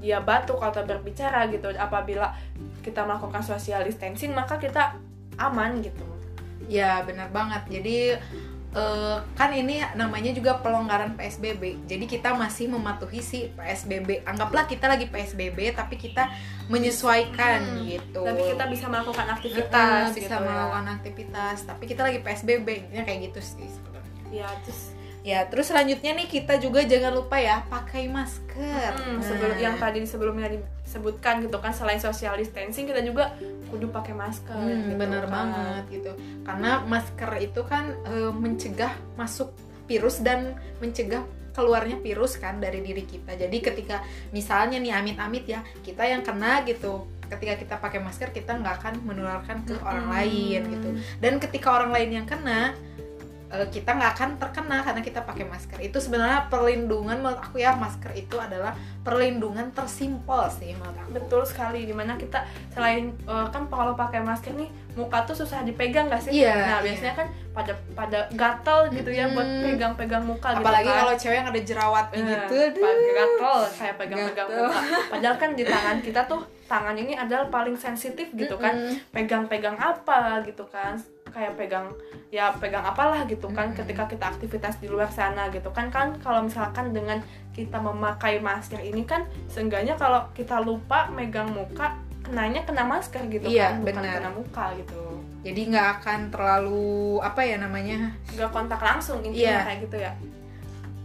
dia 0.00 0.22
batuk 0.22 0.62
atau 0.62 0.86
berbicara 0.86 1.50
gitu 1.50 1.74
apabila 1.76 2.32
kita 2.80 3.04
melakukan 3.04 3.44
social 3.44 3.82
distancing 3.84 4.32
maka 4.32 4.56
kita 4.56 4.96
aman 5.36 5.82
gitu 5.82 6.10
Ya 6.70 7.02
benar 7.02 7.34
banget. 7.34 7.66
Jadi 7.66 8.14
eh, 8.72 9.18
kan 9.32 9.50
ini 9.50 9.82
namanya 9.92 10.30
juga 10.30 10.54
pelonggaran 10.56 11.14
PSBB. 11.14 11.84
Jadi 11.84 12.04
kita 12.06 12.32
masih 12.32 12.68
mematuhi 12.68 13.18
si 13.20 13.50
PSBB. 13.50 14.22
Anggaplah 14.22 14.64
kita 14.64 14.86
lagi 14.86 15.06
PSBB 15.06 15.72
tapi 15.72 15.96
kita 15.96 16.30
menyesuaikan 16.70 17.58
Hmm, 17.60 17.82
gitu. 17.84 18.22
tapi 18.22 18.42
kita 18.46 18.64
bisa 18.66 18.86
melakukan 18.86 19.24
Kita 19.24 19.34
aktivitas 19.34 20.06
bisa 20.10 20.20
gitu 20.20 20.34
ya. 20.36 20.40
melakukan 20.40 20.86
aktivitas, 20.92 21.56
tapi 21.64 21.84
kita 21.84 22.00
lagi 22.02 22.18
PSBB. 22.20 22.66
Intinya 22.84 23.04
kayak 23.04 23.20
gitu 23.26 23.40
sih 23.40 23.66
sebenarnya. 23.66 23.98
ya 24.30 24.46
terus 24.62 24.94
Ya, 25.20 25.44
terus 25.44 25.68
selanjutnya 25.68 26.14
nih 26.14 26.26
kita 26.26 26.56
juga 26.56 26.80
jangan 26.82 27.12
lupa 27.12 27.36
ya 27.36 27.60
pakai 27.66 28.08
masker. 28.08 28.90
hmm, 28.90 29.20
sebelum 29.20 29.56
yang 29.56 29.76
tadi 29.76 30.00
sebelumnya 30.02 30.48
disebutkan 30.48 31.40
gitu 31.40 31.56
kan 31.56 31.70
selain 31.70 31.96
social 31.96 32.34
distancing 32.34 32.84
kita 32.84 33.00
juga 33.00 33.36
kudu 33.68 33.88
pakai 33.88 34.12
masker 34.12 34.52
Hmm, 34.52 34.68
gitu 34.86 34.94
bener 34.96 35.24
kan. 35.24 35.30
banget 35.30 35.84
gitu. 35.90 36.12
Karena 36.40 36.80
masker 36.82 37.30
itu 37.38 37.60
kan 37.62 37.92
eh, 38.02 38.32
mencegah 38.32 38.90
masuk 39.14 39.52
virus 39.84 40.18
dan 40.18 40.52
mencegah 40.78 41.20
keluarnya 41.50 41.98
virus 41.98 42.36
kan 42.36 42.56
dari 42.56 42.80
diri 42.80 43.02
kita. 43.02 43.34
Jadi 43.34 43.60
ketika 43.60 44.00
misalnya 44.30 44.78
nih 44.78 44.92
amit-amit 44.94 45.44
ya 45.44 45.60
kita 45.80 46.00
yang 46.02 46.22
kena 46.22 46.62
gitu, 46.62 47.04
ketika 47.26 47.54
kita 47.56 47.74
pakai 47.76 47.98
masker 47.98 48.30
kita 48.30 48.54
nggak 48.54 48.74
akan 48.78 48.94
menularkan 49.02 49.62
ke 49.62 49.76
orang 49.78 50.06
Hmm. 50.06 50.14
lain 50.16 50.60
gitu. 50.66 50.88
Dan 51.18 51.36
ketika 51.36 51.74
orang 51.74 51.90
lain 51.90 52.10
yang 52.14 52.26
kena 52.26 52.72
eh, 53.50 53.66
kita 53.66 53.90
nggak 53.92 54.10
akan 54.12 54.30
terkena 54.36 54.76
karena 54.80 55.00
kita 55.00 55.20
pakai 55.20 55.44
masker. 55.44 55.78
Itu 55.78 55.98
sebenarnya 55.98 56.46
perlindungan 56.46 57.18
menurut 57.18 57.38
aku 57.38 57.58
ya 57.58 57.74
masker 57.74 58.14
itu 58.14 58.36
adalah 58.36 58.70
perlindungan 59.00 59.70
tersimpel 59.70 60.46
sih 60.48 60.72
menurut 60.72 60.94
aku. 60.96 61.08
betul 61.12 61.42
sekali 61.42 61.82
di 61.82 61.90
mana 61.90 62.14
kita 62.14 62.42
selain 62.70 63.10
eh, 63.18 63.46
kan 63.48 63.66
kalau 63.66 63.92
pakai 63.92 64.20
masker 64.20 64.52
nih 64.52 64.68
muka 64.92 65.22
tuh 65.22 65.34
susah 65.34 65.62
dipegang 65.62 66.06
gak 66.06 66.20
sih 66.20 66.30
Iya, 66.36 66.50
nah 66.52 66.78
iya. 66.78 66.84
biasanya 66.84 67.14
kan 67.16 67.26
pada 67.50 67.72
pada 67.94 68.18
gatel 68.30 68.90
gitu 68.92 69.08
ya 69.08 69.26
buat 69.28 69.42
Mm-mm. 69.42 69.64
pegang-pegang 69.72 70.22
muka 70.22 70.48
Apalagi 70.52 70.82
gitu 70.82 70.90
kan 70.90 71.00
kalau 71.00 71.14
cewek 71.16 71.36
yang 71.36 71.48
ada 71.48 71.60
jerawatnya 71.60 72.20
Eh, 72.20 72.28
gitu. 72.44 72.80
pakai 72.80 73.12
gatel 73.12 73.56
kayak 73.72 73.94
pegang-pegang 73.96 74.48
muka 74.50 74.78
padahal 75.08 75.36
kan 75.36 75.50
di 75.52 75.64
tangan 75.64 75.96
kita 76.00 76.20
tuh 76.24 76.40
tangan 76.66 76.94
ini 76.94 77.12
adalah 77.14 77.46
paling 77.48 77.74
sensitif 77.74 78.30
gitu 78.32 78.54
kan 78.56 78.74
pegang-pegang 79.10 79.74
apa 79.74 80.42
gitu 80.44 80.62
kan 80.66 80.94
kayak 81.30 81.54
pegang 81.54 81.90
ya 82.28 82.50
pegang 82.52 82.82
apalah 82.82 83.24
gitu 83.24 83.46
kan 83.48 83.68
Mm-mm. 83.68 83.78
ketika 83.78 84.06
kita 84.06 84.24
aktivitas 84.28 84.76
di 84.76 84.86
luar 84.86 85.08
sana 85.08 85.48
gitu 85.48 85.68
kan 85.68 85.88
kan 85.88 86.14
kalau 86.18 86.42
misalkan 86.42 86.90
dengan 86.90 87.18
kita 87.50 87.76
memakai 87.76 88.38
masker 88.38 88.78
ini 88.78 89.02
kan 89.02 89.22
seenggaknya 89.46 89.94
kalau 89.94 90.26
kita 90.30 90.58
lupa 90.58 91.06
megang 91.08 91.48
muka 91.48 91.94
kenanya 92.20 92.62
kena 92.62 92.84
masker 92.84 93.26
gitu 93.26 93.48
Iya, 93.48 93.74
kan 93.74 93.74
bukan 93.80 93.94
benar. 93.96 94.14
kena 94.16 94.30
muka 94.30 94.64
gitu 94.76 95.02
Jadi 95.40 95.60
nggak 95.66 95.88
akan 95.98 96.20
terlalu 96.28 96.84
apa 97.18 97.40
ya 97.40 97.56
namanya 97.56 98.12
nggak 98.30 98.50
kontak 98.50 98.78
langsung 98.78 99.18
intinya 99.20 99.40
Iya. 99.56 99.60
kayak 99.64 99.80
gitu 99.82 99.96
ya 99.98 100.12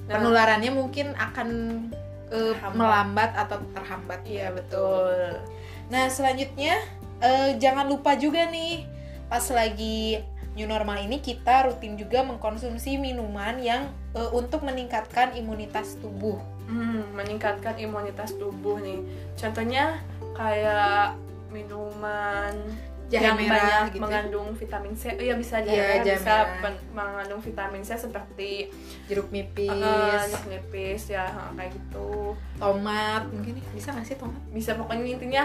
Nah, 0.06 0.14
penularannya 0.14 0.70
mungkin 0.70 1.16
akan 1.16 1.50
Terhambat. 2.26 2.74
melambat 2.76 3.32
atau 3.36 3.58
terhambat. 3.72 4.20
iya 4.24 4.50
betul 4.50 5.34
Nah 5.88 6.06
selanjutnya 6.08 6.78
eh, 7.18 7.58
jangan 7.58 7.86
lupa 7.86 8.14
juga 8.14 8.46
nih 8.46 8.86
pas 9.26 9.44
lagi 9.50 10.22
new 10.54 10.66
normal 10.66 10.98
ini 11.00 11.20
kita 11.20 11.68
rutin 11.68 11.96
juga 11.96 12.24
mengkonsumsi 12.24 12.96
minuman 12.96 13.60
yang 13.60 13.82
eh, 14.14 14.30
untuk 14.32 14.62
meningkatkan 14.62 15.34
imunitas 15.34 16.00
tubuh. 16.00 16.40
Hmm, 16.66 17.14
meningkatkan 17.14 17.78
imunitas 17.78 18.34
tubuh 18.34 18.80
nih. 18.80 19.04
Contohnya 19.36 20.02
kayak 20.34 21.14
minuman 21.50 22.54
Jahe 23.06 23.22
yang 23.22 23.38
merah 23.38 23.54
banyak 23.86 23.94
gitu. 23.94 24.02
mengandung 24.02 24.50
vitamin 24.58 24.94
C. 24.94 25.14
Oh, 25.14 25.22
iya 25.22 25.36
bisa 25.38 25.62
jahe 25.62 25.72
Iya, 25.72 25.84
merah, 25.86 26.02
jahe 26.02 26.18
bisa 26.18 26.34
merah. 26.34 26.58
pen- 26.58 26.84
mengandung 26.90 27.38
vitamin 27.40 27.82
C 27.86 27.90
seperti 27.96 28.50
Jeruk 29.06 29.30
nipis, 29.30 29.70
eh, 29.70 30.26
jeruk 30.26 30.46
nipis 30.50 31.04
ya 31.08 31.26
kayak 31.54 31.70
gitu. 31.72 32.34
tomat, 32.58 33.30
mungkin 33.30 33.62
bisa 33.70 33.94
nggak 33.94 34.06
sih 34.06 34.18
tomat? 34.18 34.42
Bisa 34.50 34.74
pokoknya 34.74 35.06
intinya 35.06 35.44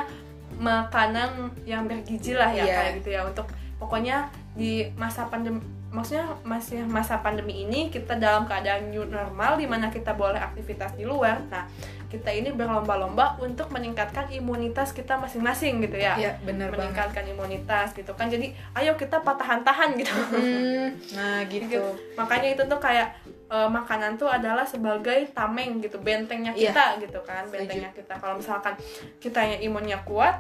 makanan 0.57 1.31
yang 1.63 1.85
bergizi 1.85 2.33
lah 2.33 2.49
ya 2.51 2.65
Iya. 2.65 2.75
kayak 2.75 2.93
gitu 2.99 3.09
ya 3.13 3.23
untuk 3.23 3.47
pokoknya 3.81 4.29
di 4.53 4.87
masa 4.95 5.27
pandemi 5.27 5.81
maksudnya 5.91 6.23
masih 6.47 6.87
masa 6.87 7.19
pandemi 7.19 7.67
ini 7.67 7.91
kita 7.91 8.15
dalam 8.15 8.47
keadaan 8.47 8.95
new 8.95 9.03
normal 9.11 9.59
di 9.59 9.67
mana 9.67 9.91
kita 9.91 10.15
boleh 10.15 10.39
aktivitas 10.39 10.95
di 10.95 11.03
luar. 11.03 11.43
Nah, 11.51 11.67
kita 12.07 12.31
ini 12.31 12.55
berlomba-lomba 12.55 13.39
untuk 13.43 13.71
meningkatkan 13.75 14.31
imunitas 14.31 14.95
kita 14.95 15.19
masing-masing 15.19 15.83
gitu 15.83 15.99
ya. 15.99 16.15
Iya 16.15 16.33
benar 16.47 16.71
banget. 16.71 16.79
meningkatkan 16.95 17.25
imunitas 17.27 17.91
gitu 17.95 18.15
kan. 18.15 18.31
Jadi, 18.31 18.55
ayo 18.79 18.95
kita 18.95 19.19
patahan-tahan 19.23 19.99
gitu. 19.99 20.15
Hmm, 20.15 20.95
nah 21.15 21.43
gitu. 21.51 21.67
Gitu. 21.67 21.83
Makanya 22.15 22.49
itu 22.55 22.63
tuh 22.71 22.79
kayak 22.79 23.15
eh, 23.51 23.67
makanan 23.71 24.15
tuh 24.15 24.31
adalah 24.31 24.63
sebagai 24.63 25.27
tameng 25.35 25.83
gitu, 25.83 25.99
bentengnya 25.99 26.55
Iya. 26.55 26.71
kita 26.71 26.85
gitu 27.03 27.19
kan, 27.27 27.51
bentengnya 27.51 27.91
kita. 27.91 28.15
Kalau 28.15 28.39
misalkan 28.39 28.79
kitanya 29.19 29.59
imunnya 29.59 29.99
kuat, 30.07 30.39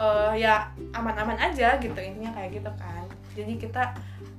eh, 0.00 0.32
ya 0.40 0.72
aman-aman 0.96 1.36
aja 1.36 1.76
gitu 1.76 1.96
intinya 2.00 2.32
kayak 2.32 2.56
gitu 2.56 2.70
kan. 2.80 3.04
Jadi 3.36 3.52
kita 3.60 3.94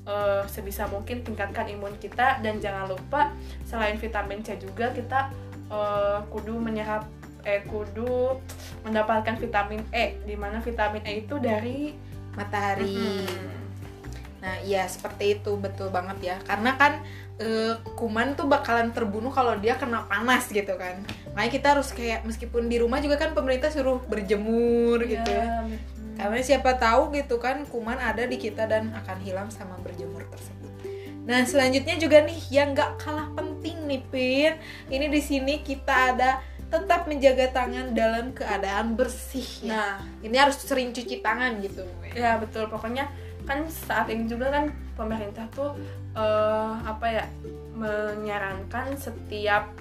eh, 0.09 0.43
sebisa 0.49 0.89
mungkin 0.89 1.21
tingkatkan 1.21 1.69
imun 1.69 1.93
kita 2.01 2.41
dan 2.41 2.57
jangan 2.57 2.89
lupa 2.89 3.29
selain 3.63 3.95
vitamin 4.01 4.41
C 4.41 4.57
juga 4.57 4.89
kita 4.89 5.29
eh, 5.69 6.19
kudu 6.33 6.57
menyerap 6.57 7.05
eh 7.41 7.65
kudu 7.65 8.37
mendapatkan 8.85 9.33
vitamin 9.37 9.81
E 9.89 10.21
di 10.25 10.37
mana 10.37 10.61
vitamin 10.61 11.01
E 11.05 11.25
itu 11.25 11.37
dari 11.41 11.93
Matahari. 12.31 12.95
Hmm. 12.95 13.61
Nah, 14.41 14.55
iya 14.65 14.89
seperti 14.89 15.37
itu 15.37 15.53
betul 15.59 15.93
banget 15.93 16.33
ya. 16.33 16.35
Karena 16.47 16.73
kan 16.79 17.05
eh, 17.41 17.73
kuman 17.97 18.37
tuh 18.37 18.45
bakalan 18.45 18.93
terbunuh 18.93 19.33
kalau 19.33 19.57
dia 19.57 19.73
kena 19.75 20.05
panas 20.05 20.45
gitu 20.47 20.77
kan. 20.77 21.01
Makanya 21.33 21.51
kita 21.51 21.67
harus 21.73 21.89
kayak 21.89 22.21
meskipun 22.21 22.69
di 22.69 22.77
rumah 22.77 23.01
juga 23.01 23.17
kan 23.17 23.33
pemerintah 23.33 23.73
suruh 23.73 23.97
berjemur 24.05 25.01
gitu. 25.01 25.25
Iya, 25.33 25.65
Karena 26.15 26.37
siapa 26.45 26.77
tahu 26.77 27.17
gitu 27.17 27.41
kan 27.41 27.65
kuman 27.65 27.97
ada 27.97 28.29
di 28.29 28.37
kita 28.37 28.69
dan 28.69 28.93
akan 28.93 29.17
hilang 29.25 29.49
sama 29.49 29.73
berjemur 29.81 30.21
tersebut. 30.29 30.69
Nah, 31.21 31.45
selanjutnya 31.45 31.97
juga 31.97 32.21
nih 32.21 32.37
yang 32.49 32.73
nggak 32.73 32.97
kalah 32.97 33.29
penting 33.33 33.77
nih, 33.85 34.01
Pin. 34.09 34.53
Ini 34.89 35.05
di 35.09 35.21
sini 35.21 35.61
kita 35.61 36.13
ada 36.13 36.41
tetap 36.71 37.03
menjaga 37.05 37.51
tangan 37.51 37.91
dalam 37.91 38.31
keadaan 38.31 38.95
bersih 38.95 39.67
ya. 39.67 39.69
Nah, 39.69 39.93
Ini 40.23 40.35
harus 40.39 40.55
sering 40.61 40.95
cuci 40.95 41.19
tangan 41.19 41.59
gitu. 41.59 41.83
ya 42.11 42.35
betul 42.39 42.67
pokoknya 42.67 43.07
kan 43.43 43.65
saat 43.67 44.07
ini 44.07 44.25
juga 44.25 44.49
kan 44.49 44.65
pemerintah 44.93 45.45
tuh 45.49 45.73
eh, 46.13 46.71
apa 46.81 47.05
ya 47.07 47.25
menyarankan 47.75 48.93
setiap 48.95 49.71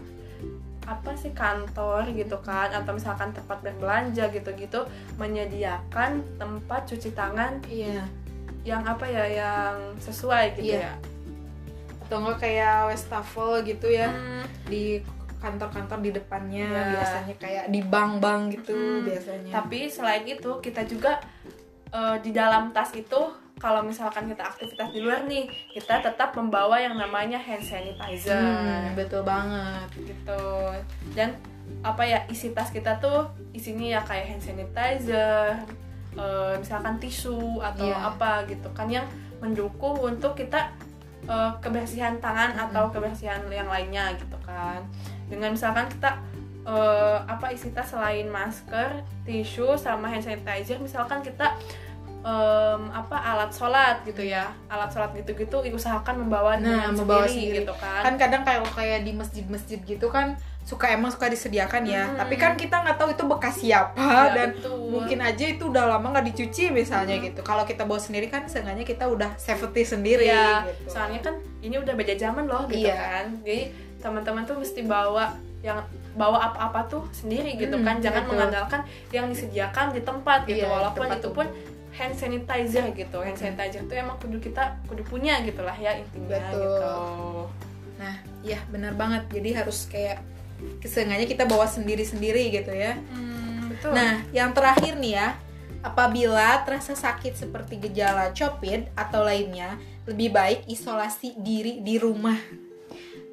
apa 0.83 1.15
sih 1.15 1.31
kantor 1.31 2.09
gitu 2.11 2.41
kan 2.41 2.73
atau 2.73 2.91
misalkan 2.91 3.31
tempat 3.31 3.63
berbelanja 3.63 4.27
gitu-gitu 4.29 4.83
menyediakan 5.17 6.19
tempat 6.35 6.89
cuci 6.89 7.15
tangan 7.15 7.63
Iya. 7.65 8.03
yang 8.63 8.83
apa 8.83 9.07
ya 9.07 9.25
yang 9.25 9.75
sesuai 9.97 10.57
gitu 10.57 10.75
Iya. 10.75 10.91
ya. 10.91 10.95
atau 12.03 12.27
enggak 12.27 12.43
kayak 12.43 12.91
wastafel 12.91 13.63
gitu 13.63 13.87
ya 13.87 14.11
Hmm, 14.11 14.43
di 14.67 14.99
kantor-kantor 15.39 16.03
di 16.03 16.11
depannya 16.11 16.67
Iya. 16.67 16.91
biasanya 16.93 17.35
kayak 17.39 17.65
di 17.71 17.81
bank-bank 17.81 18.43
gitu 18.53 18.75
Hmm, 18.75 19.07
biasanya 19.07 19.53
Tapi 19.55 19.79
selain 19.87 20.27
itu 20.27 20.51
kita 20.59 20.83
juga 20.85 21.23
eh, 21.91 22.17
di 22.19 22.31
dalam 22.31 22.71
tas 22.71 22.91
itu 22.93 23.21
kalau 23.61 23.85
misalkan 23.85 24.25
kita 24.25 24.41
aktivitas 24.43 24.89
di 24.89 25.05
luar 25.05 25.29
nih 25.29 25.45
kita 25.69 26.01
tetap 26.01 26.33
membawa 26.33 26.81
yang 26.81 26.97
namanya 26.97 27.37
hand 27.37 27.61
sanitizer. 27.61 28.41
Hmm, 28.41 28.97
betul 28.97 29.21
banget 29.21 29.89
gitu 30.01 30.43
dan 31.13 31.37
apa 31.85 32.03
ya 32.03 32.25
isi 32.27 32.51
tas 32.51 32.73
kita 32.73 32.99
tuh 32.99 33.29
isinya 33.53 33.87
ya 33.87 34.01
kayak 34.03 34.27
hand 34.27 34.43
sanitizer 34.43 35.61
eh, 36.17 36.55
misalkan 36.57 36.97
tisu 36.99 37.61
atau 37.61 37.87
Iya. 37.87 38.11
apa 38.11 38.43
gitu 38.45 38.67
kan 38.73 38.89
yang 38.89 39.07
mendukung 39.39 39.95
untuk 40.01 40.35
kita 40.35 40.73
eh, 41.25 41.53
kebersihan 41.61 42.17
tangan 42.19 42.57
atau 42.59 42.89
kebersihan 42.89 43.45
yang 43.47 43.69
lainnya 43.69 44.17
gitu 44.17 44.41
kan 44.43 44.81
dengan 45.29 45.53
misalkan 45.53 45.87
kita 45.87 46.19
eh, 46.65 47.19
apa 47.25 47.53
isi 47.53 47.71
tas 47.71 47.87
selain 47.87 48.27
masker 48.27 49.05
tisu 49.23 49.79
sama 49.79 50.09
hand 50.09 50.25
sanitizer 50.25 50.81
misalkan 50.81 51.23
kita 51.23 51.55
em, 52.21 52.83
apa 52.91 53.17
alat 53.17 53.49
sholat 53.49 54.05
gitu 54.05 54.21
ya 54.23 54.45
alat 54.67 54.89
sholat 54.89 55.11
gitu-gitu 55.15 55.57
usahakan 55.71 56.21
membawa 56.21 56.57
Nah, 56.57 56.91
membawa 56.91 57.25
sendiri, 57.25 57.33
sendiri. 57.49 57.59
gitu 57.63 57.75
kan 57.75 58.03
kan 58.03 58.15
kadang 58.17 58.43
kayak 58.43 58.63
kayak 58.71 59.01
di 59.03 59.13
masjid-masjid 59.13 59.81
gitu 59.81 60.07
kan 60.07 60.37
suka 60.61 60.93
emang 60.93 61.09
suka 61.09 61.27
disediakan 61.27 61.83
ya 61.83 62.05
Hmm. 62.05 62.21
tapi 62.21 62.37
kan 62.37 62.53
kita 62.55 62.77
nggak 62.79 62.95
tahu 62.95 63.09
itu 63.11 63.25
bekas 63.27 63.57
siapa 63.57 63.97
Ya, 63.97 64.31
dan 64.31 64.49
betul. 64.53 64.93
mungkin 64.93 65.19
aja 65.19 65.45
itu 65.47 65.65
udah 65.67 65.85
lama 65.89 66.07
nggak 66.11 66.27
dicuci 66.29 66.69
misalnya 66.71 67.17
Hmm. 67.17 67.27
gitu 67.27 67.41
kalau 67.41 67.65
kita 67.65 67.83
bawa 67.83 67.97
sendiri 67.97 68.29
kan 68.29 68.45
seenggaknya 68.45 68.85
kita 68.85 69.05
udah 69.05 69.33
safety 69.37 69.83
sendiri 69.83 70.29
Iya, 70.29 70.69
gitu 70.69 70.93
soalnya 70.93 71.21
kan 71.23 71.35
ini 71.59 71.75
udah 71.75 71.95
beda 71.95 72.15
zaman 72.15 72.45
loh 72.45 72.65
gitu 72.67 72.85
Iya. 72.85 72.95
kan. 72.95 73.27
Jadi 73.41 73.63
teman-teman 73.99 74.45
tuh 74.45 74.57
mesti 74.57 74.81
bawa 74.83 75.33
yang 75.61 75.81
bawa 76.13 76.39
apa-apa 76.47 76.81
tuh 76.87 77.03
sendiri 77.11 77.53
gitu 77.55 77.75
Hmm, 77.75 77.83
kan. 77.83 77.97
Jangan 77.99 78.23
betul. 78.23 78.33
mengandalkan 78.35 78.81
yang 79.11 79.27
disediakan 79.27 79.87
di 79.91 80.01
tempat 80.03 80.45
gitu. 80.45 80.61
Iya, 80.61 80.69
Walaupun 80.71 81.05
tempat 81.07 81.19
itu 81.19 81.29
pun 81.31 81.47
hand 82.01 82.17
sanitizer 82.17 82.89
gitu 82.97 83.21
hand 83.21 83.37
sanitizer 83.37 83.85
itu 83.85 83.93
emang 83.93 84.17
kudu 84.17 84.41
kita 84.41 84.81
kudu 84.89 85.05
punya 85.05 85.45
gitulah 85.45 85.77
ya 85.77 86.01
intinya 86.01 86.41
Betul. 86.49 86.65
gitu 86.65 86.93
Nah, 88.01 88.17
ya 88.41 88.59
benar 88.73 88.97
banget. 88.97 89.29
Jadi 89.29 89.51
harus 89.53 89.85
kayak 89.85 90.25
kesengajanya 90.81 91.29
kita 91.29 91.45
bawa 91.45 91.69
sendiri-sendiri 91.69 92.49
gitu 92.49 92.73
ya. 92.73 92.97
Hmm, 92.97 93.69
betul 93.69 93.93
Nah, 93.93 94.25
yang 94.33 94.57
terakhir 94.57 94.97
nih 94.97 95.21
ya, 95.21 95.29
apabila 95.85 96.65
terasa 96.65 96.97
sakit 96.97 97.37
seperti 97.37 97.77
gejala 97.77 98.33
COVID 98.33 98.97
atau 98.97 99.21
lainnya, 99.21 99.77
lebih 100.09 100.33
baik 100.33 100.65
isolasi 100.67 101.37
diri 101.37 101.85
di 101.85 102.01
rumah. 102.01 102.41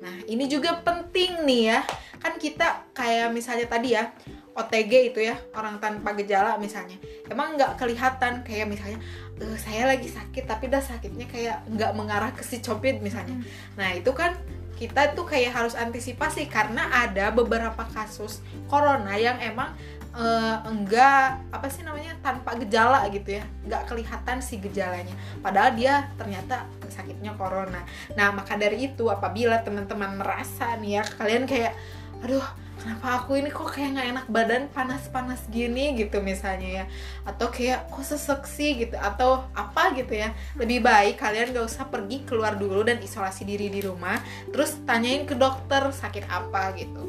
Nah, 0.03 0.15
ini 0.27 0.45
juga 0.51 0.83
penting 0.83 1.47
nih 1.47 1.63
ya. 1.71 1.79
Kan 2.19 2.35
kita 2.35 2.91
kayak 2.91 3.31
misalnya 3.31 3.71
tadi 3.71 3.95
ya, 3.95 4.11
OTG 4.57 5.13
itu 5.13 5.19
ya, 5.21 5.37
orang 5.53 5.77
tanpa 5.77 6.17
gejala 6.17 6.57
misalnya. 6.57 6.97
Emang 7.29 7.53
nggak 7.53 7.77
kelihatan 7.77 8.41
kayak 8.41 8.65
misalnya, 8.65 8.97
"Eh, 9.37 9.57
saya 9.61 9.85
lagi 9.85 10.09
sakit 10.09 10.49
tapi 10.49 10.65
dah 10.67 10.81
sakitnya 10.81 11.29
kayak 11.29 11.69
nggak 11.69 11.91
mengarah 11.93 12.33
ke 12.33 12.41
si 12.41 12.57
COVID 12.57 13.05
misalnya. 13.05 13.37
Nah, 13.77 13.93
itu 13.93 14.09
kan 14.17 14.33
kita 14.77 15.17
tuh 15.17 15.25
kayak 15.25 15.57
harus 15.57 15.73
antisipasi 15.73 16.45
karena 16.45 16.85
ada 16.93 17.33
beberapa 17.33 17.81
kasus 17.89 18.45
corona 18.69 19.17
yang 19.17 19.41
emang 19.41 19.73
eh, 20.13 20.57
enggak 20.69 21.41
apa 21.49 21.67
sih 21.69 21.81
namanya 21.81 22.13
tanpa 22.21 22.53
gejala 22.61 23.09
gitu 23.09 23.41
ya 23.41 23.43
nggak 23.65 23.89
kelihatan 23.89 24.37
si 24.41 24.61
gejalanya 24.61 25.13
padahal 25.41 25.73
dia 25.73 26.13
ternyata 26.17 26.69
sakitnya 26.89 27.33
corona 27.37 27.81
nah 28.13 28.29
maka 28.33 28.53
dari 28.57 28.93
itu 28.93 29.09
apabila 29.09 29.61
teman-teman 29.65 30.17
merasa 30.17 30.77
nih 30.77 31.01
ya 31.01 31.03
kalian 31.17 31.45
kayak 31.49 31.73
aduh 32.21 32.45
kenapa 32.87 33.19
aku 33.19 33.35
ini 33.35 33.51
kok 33.51 33.67
kayak 33.67 33.99
nggak 33.99 34.07
enak 34.15 34.25
badan 34.31 34.63
panas-panas 34.71 35.43
gini 35.51 35.91
gitu 35.93 36.23
misalnya 36.23 36.69
ya? 36.71 36.85
Atau 37.27 37.51
kayak 37.51 37.91
kok 37.91 37.99
sesek 37.99 38.47
sih 38.47 38.79
gitu 38.79 38.95
atau 38.95 39.43
apa 39.51 39.91
gitu 39.91 40.15
ya? 40.15 40.31
Lebih 40.55 40.79
baik 40.79 41.19
kalian 41.19 41.51
gak 41.51 41.67
usah 41.67 41.83
pergi 41.91 42.23
keluar 42.23 42.55
dulu 42.55 42.87
dan 42.87 43.03
isolasi 43.03 43.43
diri 43.43 43.67
di 43.67 43.83
rumah 43.83 44.15
terus 44.47 44.79
tanyain 44.87 45.27
ke 45.27 45.35
dokter 45.35 45.83
sakit 45.91 46.31
apa 46.31 46.71
gitu. 46.79 47.03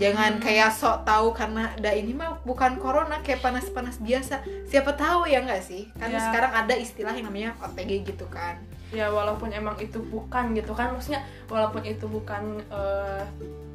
Jangan 0.00 0.40
kayak 0.40 0.72
sok 0.72 1.04
tahu 1.04 1.36
karena 1.36 1.76
ada 1.76 1.92
ini 1.92 2.16
mah 2.16 2.40
bukan 2.40 2.80
corona 2.80 3.20
kayak 3.20 3.44
panas-panas 3.44 4.00
biasa. 4.00 4.40
Siapa 4.64 4.96
tahu 4.96 5.28
ya 5.28 5.44
nggak 5.44 5.60
sih? 5.60 5.92
Karena 6.00 6.16
Ya. 6.16 6.24
sekarang 6.32 6.52
ada 6.56 6.72
istilah 6.72 7.12
yang 7.12 7.28
namanya 7.28 7.52
OTG 7.60 8.08
gitu 8.08 8.24
kan. 8.32 8.56
Ya 8.96 9.12
walaupun 9.12 9.52
emang 9.52 9.76
itu 9.76 10.00
bukan 10.00 10.56
gitu 10.56 10.72
kan 10.72 10.96
maksudnya 10.96 11.20
walaupun 11.52 11.84
itu 11.84 12.08
bukan 12.08 12.64
eh, 12.72 13.22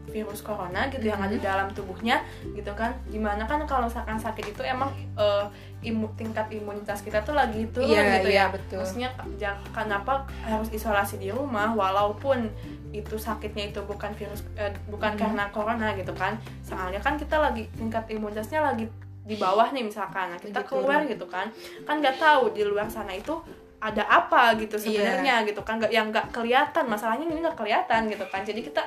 virus 0.08 0.42
corona 0.42 0.88
gitu 0.88 1.06
yang 1.06 1.18
ada 1.18 1.32
di 1.32 1.40
dalam 1.40 1.68
tubuhnya 1.70 2.22
gitu 2.52 2.72
kan. 2.72 2.94
Gimana 3.08 3.44
kan 3.44 3.62
kalau 3.64 3.86
misalkan 3.86 4.16
sakit 4.16 4.52
itu 4.52 4.62
emang 4.62 4.90
eh, 5.16 5.46
imu, 5.84 6.10
tingkat 6.14 6.50
imunitas 6.50 7.02
kita 7.02 7.22
tuh 7.22 7.34
lagi 7.34 7.66
turun 7.70 7.90
Iya, 7.90 8.22
gitu 8.22 8.30
iya, 8.30 8.38
ya. 8.42 8.46
betul. 8.50 8.78
maksudnya 8.82 9.10
kenapa 9.70 10.14
harus 10.42 10.70
isolasi 10.70 11.18
di 11.18 11.30
rumah 11.30 11.72
walaupun 11.72 12.50
itu 12.90 13.16
sakitnya 13.16 13.70
itu 13.70 13.84
bukan 13.84 14.10
virus 14.14 14.42
eh, 14.56 14.72
bukan 14.88 15.14
Hmm. 15.14 15.20
karena 15.20 15.44
corona 15.52 15.92
gitu 15.94 16.14
kan. 16.14 16.36
Soalnya 16.62 16.98
kan 16.98 17.16
kita 17.16 17.38
lagi 17.38 17.68
tingkat 17.76 18.08
imunitasnya 18.08 18.64
lagi 18.64 18.88
di 19.26 19.36
bawah 19.36 19.68
nih 19.70 19.84
misalkan. 19.84 20.32
Nah, 20.32 20.40
kita 20.40 20.62
keluar 20.64 21.04
gitu 21.04 21.26
kan. 21.26 21.50
Kan 21.84 22.00
nggak 22.00 22.16
tahu 22.16 22.54
di 22.54 22.64
luar 22.64 22.86
sana 22.88 23.12
itu 23.12 23.36
ada 23.76 24.02
apa 24.06 24.56
gitu 24.56 24.78
Iya. 24.78 24.82
sebenarnya 24.82 25.36
gitu 25.44 25.62
kan. 25.62 25.78
Nggak 25.78 25.92
yang 25.92 26.08
nggak 26.10 26.32
kelihatan. 26.32 26.86
Masalahnya 26.86 27.26
ini 27.26 27.42
nggak 27.42 27.58
kelihatan 27.58 28.08
gitu 28.08 28.26
kan. 28.30 28.42
Jadi 28.42 28.62
kita 28.64 28.82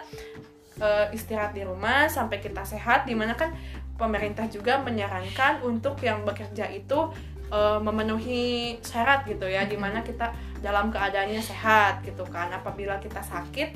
eh, 0.79 1.07
istirahat 1.15 1.53
di 1.55 1.63
rumah 1.67 2.07
sampai 2.07 2.39
kita 2.39 2.63
sehat 2.63 3.05
di 3.05 3.15
mana 3.15 3.35
kan 3.35 3.55
pemerintah 3.99 4.47
juga 4.47 4.79
menyarankan 4.79 5.67
untuk 5.67 5.99
yang 6.01 6.23
bekerja 6.23 6.71
itu 6.71 7.11
eh, 7.51 7.79
memenuhi 7.83 8.79
syarat 8.83 9.27
gitu 9.27 9.47
ya 9.47 9.67
di 9.67 9.77
mana 9.77 10.03
kita 10.07 10.33
dalam 10.63 10.91
keadaannya 10.91 11.43
sehat 11.43 12.03
gitu 12.07 12.23
kan. 12.27 12.51
Apabila 12.55 12.99
kita 13.03 13.23
sakit 13.23 13.71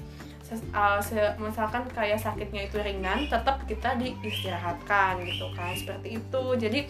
eh, 0.52 1.32
misalkan 1.40 1.88
kayak 1.90 2.20
sakitnya 2.20 2.68
itu 2.68 2.76
ringan 2.78 3.26
tetap 3.26 3.64
kita 3.64 3.98
diistirahatkan 3.98 5.22
gitu 5.26 5.50
kan 5.54 5.74
seperti 5.74 6.22
itu. 6.22 6.44
Jadi 6.58 6.80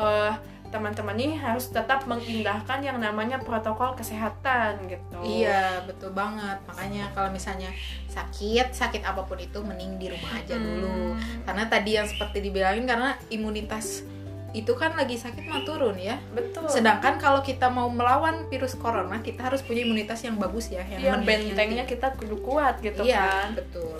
eh, 0.00 0.32
teman-teman 0.70 1.18
ini 1.18 1.34
harus 1.34 1.66
tetap 1.68 2.06
mengindahkan 2.06 2.78
yang 2.80 2.96
namanya 2.96 3.42
protokol 3.42 3.94
kesehatan 3.94 4.78
gitu 4.86 5.18
Iya, 5.20 5.82
betul 5.84 6.14
banget. 6.14 6.62
Makanya 6.64 7.10
kalau 7.10 7.28
misalnya 7.28 7.68
sakit, 8.06 8.70
sakit 8.70 9.02
apa 9.02 9.26
pun 9.26 9.36
itu 9.36 9.58
mending 9.60 9.98
di 9.98 10.06
rumah 10.08 10.32
aja 10.32 10.54
dulu. 10.54 11.14
Hmm, 11.14 11.42
Karena 11.42 11.66
tadi 11.66 11.98
yang 11.98 12.06
seperti 12.06 12.38
dibilangin 12.40 12.86
karena 12.86 13.18
imunitas 13.28 14.06
itu 14.50 14.74
kan 14.74 14.98
lagi 14.98 15.14
sakit 15.14 15.46
mah 15.46 15.62
turun 15.62 15.94
ya. 15.94 16.18
betul 16.34 16.66
Sedangkan 16.66 17.18
kalau 17.18 17.38
kita 17.38 17.70
mau 17.70 17.86
melawan 17.86 18.46
virus 18.46 18.74
corona, 18.74 19.22
kita 19.22 19.46
harus 19.46 19.62
punya 19.62 19.86
imunitas 19.86 20.22
yang 20.22 20.38
bagus 20.38 20.70
ya, 20.70 20.82
yang 20.86 21.22
menang- 21.22 21.50
bentengnya 21.54 21.86
kita 21.86 22.14
kudu 22.18 22.38
kuat 22.42 22.78
gitu 22.78 23.02
iya, 23.02 23.46
kan 23.46 23.54
betul. 23.58 23.94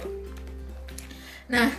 Nah, 1.50 1.70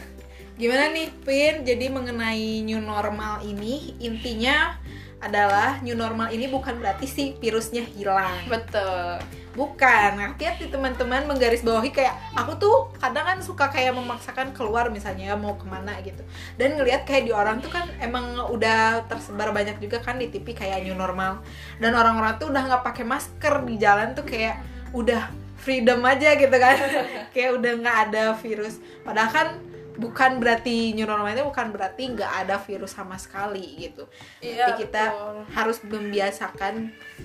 gimana 0.56 0.91
nih 0.91 1.08
Pin? 1.23 1.56
Jadi 1.63 1.88
mengenai 1.88 2.63
new 2.63 2.80
normal 2.80 3.43
ini 3.43 3.95
intinya 3.99 4.80
adalah 5.21 5.77
new 5.86 5.93
normal 5.93 6.34
ini 6.34 6.49
bukan 6.49 6.81
berarti 6.81 7.05
si 7.05 7.23
virusnya 7.38 7.86
hilang. 7.86 8.49
betul. 8.49 9.21
Bukan, 9.51 10.15
hati-hati 10.15 10.71
teman-teman 10.71 11.27
menggarisbawahi 11.27 11.91
kayak 11.91 12.15
aku 12.39 12.55
tuh 12.55 12.75
kadang 12.95 13.27
kan 13.27 13.38
suka 13.43 13.67
kayak 13.67 13.91
memaksakan 13.91 14.55
keluar 14.55 14.88
misalnya 14.88 15.36
mau 15.36 15.60
ke 15.60 15.67
mana 15.67 15.99
gitu. 15.99 16.23
Dan 16.55 16.79
ngelihat 16.79 17.03
kayak 17.03 17.27
di 17.27 17.36
orang 17.36 17.60
tuh 17.60 17.67
kan 17.67 17.84
emang 17.99 18.39
udah 18.47 19.03
tersebar 19.12 19.51
banyak 19.51 19.75
juga 19.84 19.99
kan 19.99 20.15
di 20.15 20.31
TV 20.31 20.55
kayak 20.55 20.88
new 20.88 20.95
normal. 20.95 21.43
Dan 21.84 21.91
orang-orang 21.99 22.39
tuh 22.39 22.47
udah 22.47 22.63
nggak 22.63 22.84
pakai 22.88 23.03
masker 23.03 23.55
di 23.67 23.75
jalan 23.75 24.15
tuh 24.15 24.23
kayak 24.23 24.63
udah 24.95 25.27
freedom 25.60 25.99
aja 26.07 26.34
gitu 26.39 26.55
kan. 26.57 26.75
Kayak 27.36 27.62
udah 27.62 27.71
nggak 27.77 27.97
ada 28.10 28.23
virus. 28.39 28.81
Padahal 29.05 29.29
kan 29.29 29.47
bukan 29.93 30.38
berarti 30.38 30.91
new 30.91 31.04
normal 31.04 31.30
itu 31.30 31.43
bukan 31.43 31.67
berarti 31.69 32.04
nggak 32.10 32.32
ada 32.41 32.56
virus 32.58 32.91
sama 32.91 33.15
sekali 33.15 33.75
gitu 33.77 34.08
Iya, 34.39 34.65
Tapi 34.65 34.71
kita 34.82 35.04
betul. 35.10 35.36
harus 35.51 35.77
membiasakan 35.82 36.73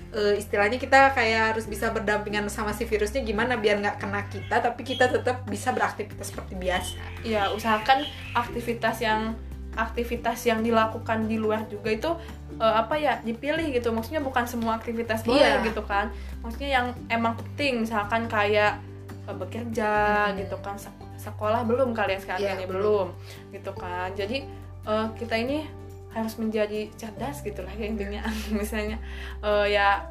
eh, 0.09 0.33
istilahnya 0.35 0.75
kita 0.75 1.11
kayak 1.11 1.53
harus 1.53 1.65
bisa 1.65 1.89
berdampingan 1.89 2.47
sama 2.47 2.71
si 2.71 2.83
virusnya 2.83 3.21
gimana 3.21 3.55
biar 3.55 3.77
nggak 3.77 3.97
kena 3.97 4.25
kita 4.25 4.59
tapi 4.59 4.81
kita 4.81 5.07
tetap 5.07 5.45
bisa 5.45 5.69
beraktivitas 5.69 6.27
seperti 6.27 6.53
biasa 6.55 6.99
ya 7.21 7.49
usahakan 7.49 8.03
aktivitas 8.33 8.99
yang 8.99 9.35
aktivitas 9.73 10.41
yang 10.43 10.59
dilakukan 10.59 11.25
di 11.25 11.37
luar 11.37 11.65
juga 11.65 11.89
itu 11.89 12.09
eh, 12.57 12.73
apa 12.75 12.95
ya 12.95 13.21
dipilih 13.21 13.69
gitu 13.69 13.91
maksudnya 13.91 14.19
bukan 14.19 14.43
semua 14.43 14.75
aktivitas 14.75 15.21
boleh 15.21 15.39
Iya. 15.55 15.63
gitu 15.63 15.81
kan 15.81 16.09
maksudnya 16.41 16.69
yang 16.73 16.87
emang 17.07 17.37
penting 17.37 17.81
misalkan 17.81 18.25
kayak 18.25 18.81
eh, 19.23 19.35
bekerja 19.35 19.91
Hmm. 20.27 20.37
gitu 20.37 20.57
kan 20.57 20.75
sekolah 21.17 21.65
belum 21.65 21.91
kalian 21.91 22.21
sekalian 22.21 22.55
Iya, 22.57 22.63
ya 22.63 22.69
belum. 22.69 23.07
gitu 23.51 23.71
kan. 23.73 24.13
Jadi 24.13 24.45
eh, 24.85 25.07
kita 25.17 25.35
ini 25.35 25.65
harus 26.13 26.33
menjadi 26.37 26.89
cerdas 26.95 27.41
gitulah 27.41 27.73
ya 27.73 27.85
intinya. 27.85 28.21
Misalnya 28.53 28.97
eh, 29.41 29.65
ya 29.69 30.05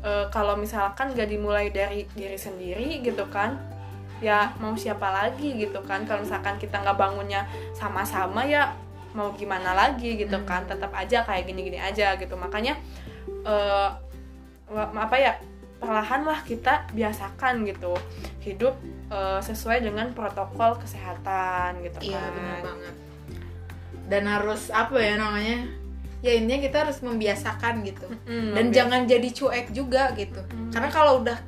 eh, 0.00 0.26
kalau 0.28 0.54
misalkan 0.54 1.12
gak 1.12 1.26
dimulai 1.26 1.68
dari 1.68 2.04
diri 2.12 2.36
sendiri 2.36 3.00
gitu 3.00 3.24
kan 3.28 3.56
ya 4.22 4.52
mau 4.60 4.72
siapa 4.74 5.10
lagi 5.10 5.56
gitu 5.58 5.80
kan. 5.82 6.04
Kalau 6.04 6.22
misalkan 6.22 6.56
kita 6.56 6.80
nggak 6.80 6.96
bangunnya 6.96 7.44
sama-sama 7.72 8.44
ya 8.44 8.72
mau 9.12 9.30
gimana 9.32 9.72
lagi 9.72 10.16
gitu 10.16 10.34
Hmm. 10.34 10.46
kan 10.46 10.62
tetap 10.64 10.90
aja 10.90 11.22
kayak 11.22 11.44
gini-gini 11.44 11.76
aja 11.76 12.16
gitu. 12.16 12.32
Makanya 12.34 12.76
eh 13.44 13.88
wa- 14.66 14.92
apa 14.96 15.16
ya 15.16 15.32
perlahan 15.76 16.24
lah 16.24 16.40
kita 16.40 16.88
biasakan 16.90 17.68
gitu. 17.68 17.92
Hidup 18.40 18.74
eh, 19.06 19.40
sesuai 19.40 19.78
dengan 19.80 20.10
protokol 20.10 20.76
kesehatan 20.76 21.82
gitu 21.82 21.98
iya 22.06 22.18
kan. 22.18 22.32
benar 22.32 22.58
banget. 22.62 22.94
Dan 24.04 24.22
harus 24.24 24.68
apa 24.68 24.96
ya 24.96 25.16
namanya? 25.16 25.64
Ya 26.20 26.32
intinya 26.34 26.60
kita 26.62 26.76
harus 26.82 26.98
membiasakan 27.00 27.84
gitu. 27.84 28.08
Mm, 28.24 28.52
dan 28.52 28.64
membi- 28.64 28.74
jangan 28.74 29.00
jadi 29.04 29.28
cuek 29.30 29.66
juga 29.70 30.12
gitu. 30.14 30.40
Hmm. 30.42 30.72
karena 30.72 30.88
kalau 30.88 31.20
udah 31.20 31.38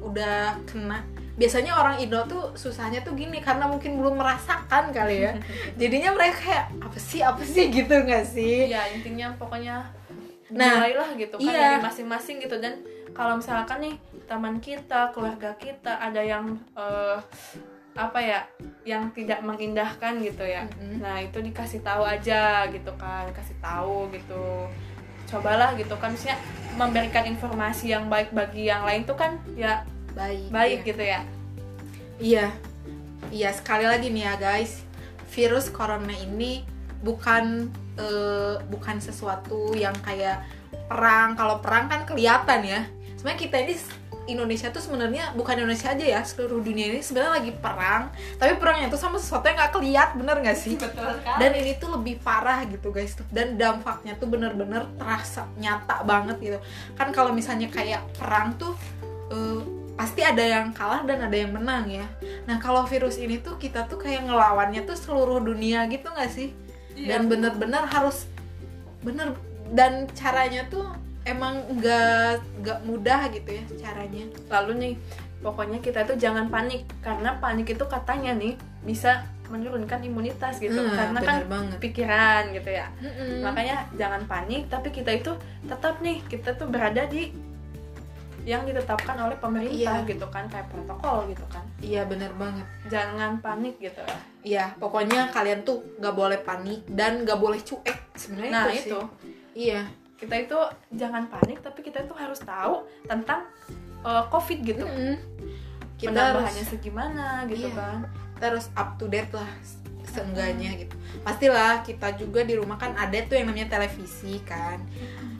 udah 0.00 0.36
kena 0.64 1.00
biasanya 1.34 1.74
orang 1.74 1.98
Indo 1.98 2.22
tuh 2.24 2.54
susahnya 2.54 3.00
tuh 3.00 3.14
gini 3.14 3.38
karena 3.38 3.66
mungkin 3.66 3.96
belum 3.96 4.14
merasakan 4.14 4.90
kali 4.90 5.22
ya. 5.22 5.32
Jadinya 5.80 6.14
mereka 6.14 6.38
kayak 6.40 6.64
apa 6.78 6.98
sih 7.00 7.20
apa 7.20 7.42
sih? 7.42 7.66
gitu 7.68 7.94
nggak 7.96 8.24
sih? 8.24 8.70
Iya 8.70 8.90
intinya 8.92 9.34
pokoknya 9.34 9.82
Nah, 10.50 10.78
mulailah 10.78 11.08
gitu 11.16 11.34
kan 11.34 11.50
iya. 11.50 11.58
dari 11.72 11.78
masing-masing 11.82 12.36
gitu. 12.38 12.54
Dan 12.60 12.78
kalau 13.14 13.38
misalkan 13.38 13.78
nih 13.80 13.94
teman 14.26 14.58
kita 14.58 15.14
keluarga 15.14 15.54
kita 15.54 16.02
ada 16.02 16.18
yang 16.20 16.58
eh, 16.74 17.18
apa 17.94 18.18
ya 18.18 18.42
yang 18.82 19.14
tidak 19.14 19.38
mengindahkan 19.46 20.18
gitu 20.18 20.42
ya. 20.42 20.66
Mm-mm. 20.66 20.98
nah 20.98 21.22
itu 21.22 21.38
dikasih 21.38 21.78
tahu 21.86 22.02
aja 22.02 22.66
gitu 22.74 22.90
kan 22.98 23.30
kasih 23.30 23.54
tahu 23.62 24.10
gitu. 24.10 24.66
Cobalah 25.30 25.78
gitu 25.78 25.94
kan 25.96 26.12
maksudnya 26.12 26.36
memberikan 26.74 27.24
informasi 27.30 27.94
yang 27.94 28.10
baik 28.10 28.34
bagi 28.34 28.66
yang 28.66 28.82
lain 28.82 29.06
tuh 29.06 29.14
kan 29.14 29.38
ya 29.54 29.86
baik 30.18 30.50
baik 30.50 30.80
ya. 30.82 30.88
gitu 30.90 31.02
ya. 31.06 31.20
Iya, 32.14 32.46
iya 33.30 33.50
sekali 33.50 33.86
lagi 33.86 34.10
nih 34.10 34.26
ya 34.26 34.34
guys, 34.38 34.82
virus 35.34 35.70
corona 35.70 36.14
ini 36.14 36.62
bukan 37.02 37.70
eh, 37.94 38.58
bukan 38.70 38.98
sesuatu 38.98 39.70
yang 39.78 39.94
kayak 40.02 40.42
perang. 40.90 41.38
Kalau 41.38 41.62
perang 41.62 41.86
kan 41.86 42.02
kelihatan 42.06 42.62
ya 42.66 42.82
sebenarnya 43.24 43.40
kita 43.40 43.56
ini 43.64 43.74
Indonesia 44.28 44.68
tuh 44.68 44.84
sebenarnya 44.84 45.32
bukan 45.32 45.64
Indonesia 45.64 45.96
aja 45.96 46.04
ya 46.04 46.20
seluruh 46.20 46.60
dunia 46.60 46.92
ini 46.92 47.00
sebenarnya 47.00 47.40
lagi 47.40 47.52
perang. 47.56 48.12
Tapi 48.36 48.52
perangnya 48.60 48.92
tuh 48.92 49.00
sama 49.00 49.16
sesuatu 49.16 49.48
yang 49.48 49.56
nggak 49.56 49.72
keliat 49.72 50.08
bener 50.12 50.36
nggak 50.44 50.58
sih? 50.60 50.76
Betul 50.76 51.08
sekali. 51.24 51.40
Dan 51.40 51.50
ini 51.56 51.72
tuh 51.80 51.88
lebih 51.96 52.20
parah 52.20 52.68
gitu 52.68 52.92
guys. 52.92 53.16
Dan 53.32 53.56
dampaknya 53.56 54.20
tuh 54.20 54.28
bener-bener 54.28 54.84
terasa 55.00 55.48
nyata 55.56 56.04
banget 56.04 56.36
gitu. 56.40 56.58
Kan 57.00 57.16
kalau 57.16 57.32
misalnya 57.32 57.72
kayak 57.72 58.04
perang 58.20 58.60
tuh 58.60 58.76
eh, 59.32 59.60
pasti 59.96 60.20
ada 60.20 60.44
yang 60.44 60.76
kalah 60.76 61.00
dan 61.08 61.24
ada 61.24 61.36
yang 61.36 61.56
menang 61.56 61.88
ya. 61.88 62.04
Nah 62.44 62.60
kalau 62.60 62.84
virus 62.84 63.16
ini 63.16 63.40
tuh 63.40 63.56
kita 63.56 63.88
tuh 63.88 63.96
kayak 63.96 64.28
ngelawannya 64.28 64.84
tuh 64.84 65.00
seluruh 65.00 65.40
dunia 65.40 65.88
gitu 65.88 66.12
nggak 66.12 66.28
sih? 66.28 66.52
Iya. 66.94 67.18
dan 67.18 67.26
bener-bener 67.26 67.82
harus 67.90 68.30
bener 69.02 69.34
dan 69.74 70.06
caranya 70.14 70.62
tuh 70.70 70.86
emang 71.24 71.54
nggak 71.72 72.40
nggak 72.60 72.78
mudah 72.84 73.20
gitu 73.32 73.50
ya 73.50 73.64
caranya. 73.80 74.24
Lalu 74.48 74.72
nih 74.76 74.92
pokoknya 75.40 75.78
kita 75.80 76.04
itu 76.04 76.14
jangan 76.18 76.48
panik 76.48 76.84
karena 77.00 77.36
panik 77.36 77.68
itu 77.68 77.84
katanya 77.84 78.32
nih 78.32 78.54
bisa 78.80 79.24
menurunkan 79.44 80.00
imunitas 80.00 80.56
gitu. 80.56 80.76
Hmm, 80.76 80.96
karena 80.96 81.20
kan 81.20 81.36
banget. 81.44 81.78
pikiran 81.80 82.42
gitu 82.52 82.70
ya. 82.70 82.88
Mm-mm. 82.96 83.44
makanya 83.44 83.84
jangan 83.94 84.24
panik 84.24 84.68
tapi 84.68 84.88
kita 84.88 85.12
itu 85.12 85.32
tetap 85.64 86.00
nih 86.00 86.20
kita 86.24 86.56
tuh 86.56 86.68
berada 86.68 87.04
di 87.04 87.28
yang 88.44 88.68
ditetapkan 88.68 89.16
oleh 89.16 89.40
pemerintah 89.40 90.04
Iya. 90.04 90.08
gitu 90.08 90.28
kan 90.28 90.44
kayak 90.52 90.68
protokol 90.68 91.24
gitu 91.32 91.44
kan. 91.48 91.64
Iya 91.80 92.04
bener 92.04 92.28
banget. 92.36 92.66
Jangan 92.92 93.40
panik 93.40 93.80
gitu 93.80 94.04
Iya, 94.44 94.76
pokoknya 94.76 95.32
kalian 95.32 95.64
tuh 95.64 95.80
nggak 95.96 96.12
boleh 96.12 96.36
panik 96.44 96.84
dan 96.84 97.24
nggak 97.24 97.40
boleh 97.40 97.56
cuek. 97.64 97.96
Sebenarnya 98.12 98.52
nah 98.52 98.64
itu, 98.68 98.76
sih. 98.76 98.88
itu. 98.92 99.00
Iya, 99.56 99.80
kita 100.24 100.34
itu 100.40 100.58
jangan 100.92 101.28
panik 101.28 101.60
tapi 101.60 101.84
kita 101.84 102.00
itu 102.00 102.14
harus 102.16 102.40
tahu 102.40 102.88
tentang 103.04 103.44
uh, 104.00 104.24
covid 104.28 104.64
gitu 104.64 104.82
Mm-mm. 104.82 105.20
kita 105.94 106.16
harus 106.32 106.64
segimana 106.64 107.44
gitu 107.46 107.68
Iya. 107.68 107.76
kan 107.76 107.96
kita 108.34 108.44
harus 108.50 108.66
up 108.74 108.96
to 108.96 109.06
date 109.06 109.30
lah 109.30 109.46
seenggaknya 110.14 110.70
gitu. 110.78 110.94
Pastilah 111.26 111.82
kita 111.82 112.14
juga 112.14 112.46
di 112.46 112.54
rumah 112.54 112.78
kan 112.78 112.94
ada 112.94 113.18
tuh 113.26 113.34
yang 113.34 113.50
namanya 113.50 113.74
televisi 113.74 114.38
kan. 114.46 114.78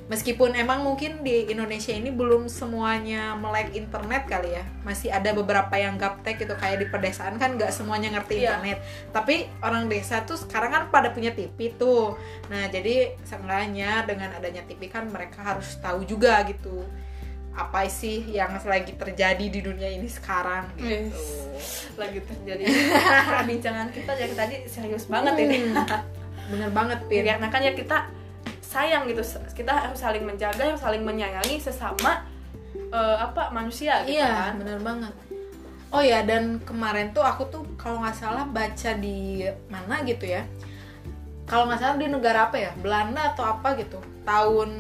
Meskipun 0.05 0.53
emang 0.53 0.85
mungkin 0.85 1.25
di 1.25 1.49
Indonesia 1.49 1.89
ini 1.89 2.13
belum 2.13 2.45
semuanya 2.45 3.33
melek 3.41 3.73
internet 3.73 4.29
kali 4.29 4.53
ya, 4.53 4.61
masih 4.85 5.09
ada 5.09 5.33
beberapa 5.33 5.73
yang 5.81 5.97
gaptek 5.97 6.45
gitu 6.45 6.53
kayak 6.61 6.85
di 6.85 6.87
pedesaan 6.93 7.41
kan 7.41 7.57
nggak 7.57 7.73
semuanya 7.73 8.13
ngerti 8.13 8.45
Iya. 8.45 8.61
internet. 8.61 8.79
Tapi 9.17 9.49
orang 9.65 9.89
desa 9.89 10.21
tuh 10.29 10.37
sekarang 10.37 10.77
kan 10.77 10.83
pada 10.93 11.09
punya 11.09 11.33
TV 11.33 11.73
tuh. 11.81 12.21
Nah 12.53 12.69
jadi 12.69 13.17
seenggaknya 13.25 14.05
dengan 14.05 14.37
adanya 14.37 14.61
TV 14.69 14.93
kan 14.93 15.09
mereka 15.09 15.41
harus 15.41 15.81
tahu 15.81 16.05
juga 16.05 16.45
gitu 16.53 16.85
apa 17.55 17.87
sih 17.87 18.27
yang 18.29 18.59
lagi 18.67 18.99
terjadi 18.99 19.47
di 19.47 19.61
dunia 19.63 19.87
ini 19.87 20.11
sekarang 20.11 20.67
gitu. 20.75 20.91
Yes. 21.15 21.87
lagi 21.95 22.19
terjadi 22.21 22.67
perbincangan 23.31 23.89
kita 23.91 24.13
dari 24.13 24.35
tadi 24.35 24.57
serius 24.67 25.07
banget 25.07 25.39
ini 25.39 25.57
Hmm. 25.71 25.87
Bener 26.51 26.69
banget, 26.69 27.01
Pin. 27.09 27.25
karena 27.25 27.49
kan 27.49 27.63
ya 27.63 27.73
kita 27.73 28.05
sayang 28.61 29.09
gitu 29.09 29.23
kita 29.55 29.71
harus 29.71 29.97
saling 29.97 30.27
menjaga 30.27 30.61
harus 30.61 30.83
saling 30.83 31.01
menyayangi 31.01 31.57
sesama 31.57 32.27
eh, 32.75 33.17
apa 33.17 33.49
manusia 33.49 34.03
gitu 34.05 34.19
Iya, 34.19 34.51
kan 34.51 34.61
bener 34.61 34.83
banget. 34.83 35.15
Oh 35.89 36.03
ya, 36.03 36.27
dan 36.27 36.59
kemarin 36.61 37.15
tuh 37.15 37.23
aku 37.23 37.47
tuh 37.49 37.63
kalau 37.79 38.03
nggak 38.03 38.19
salah 38.19 38.45
baca 38.45 38.91
di 38.99 39.47
mana 39.71 40.03
gitu 40.03 40.27
ya. 40.27 40.43
Kalau 41.47 41.71
nggak 41.71 41.79
salah 41.79 41.97
di 41.97 42.11
negara 42.11 42.51
apa 42.51 42.59
ya? 42.59 42.75
Belanda 42.75 43.31
atau 43.31 43.47
apa 43.47 43.79
gitu. 43.79 44.03
Tahun 44.27 44.71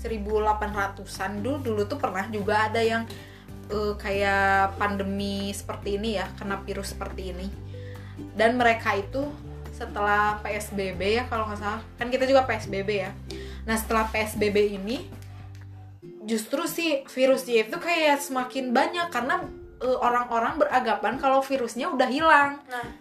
1800-an 0.00 1.44
dulu 1.44 1.58
dulu 1.60 1.82
tuh 1.84 2.00
pernah 2.00 2.24
juga 2.32 2.72
ada 2.72 2.80
yang 2.80 3.04
eh, 3.68 3.94
kayak 4.00 4.80
pandemi 4.80 5.52
seperti 5.52 6.00
ini 6.00 6.16
ya, 6.16 6.26
kena 6.36 6.60
virus 6.64 6.96
seperti 6.96 7.36
ini. 7.36 7.46
Dan 8.36 8.56
mereka 8.56 8.96
itu 8.96 9.28
setelah 9.72 10.36
PSBB 10.44 11.00
ya 11.20 11.24
kalau 11.28 11.48
nggak 11.48 11.60
salah, 11.60 11.80
kan 11.96 12.08
kita 12.12 12.24
juga 12.28 12.44
PSBB 12.44 12.90
ya. 12.90 13.12
Nah 13.64 13.76
setelah 13.76 14.08
PSBB 14.12 14.76
ini 14.76 15.08
justru 16.28 16.68
sih 16.68 17.04
virusnya 17.08 17.68
itu 17.68 17.76
kayak 17.80 18.20
semakin 18.20 18.72
banyak 18.76 19.08
karena 19.08 19.40
eh, 19.80 19.98
orang-orang 20.00 20.60
beranggapan 20.60 21.16
kalau 21.16 21.40
virusnya 21.40 21.88
udah 21.88 22.08
hilang. 22.08 22.60
nah 22.68 22.99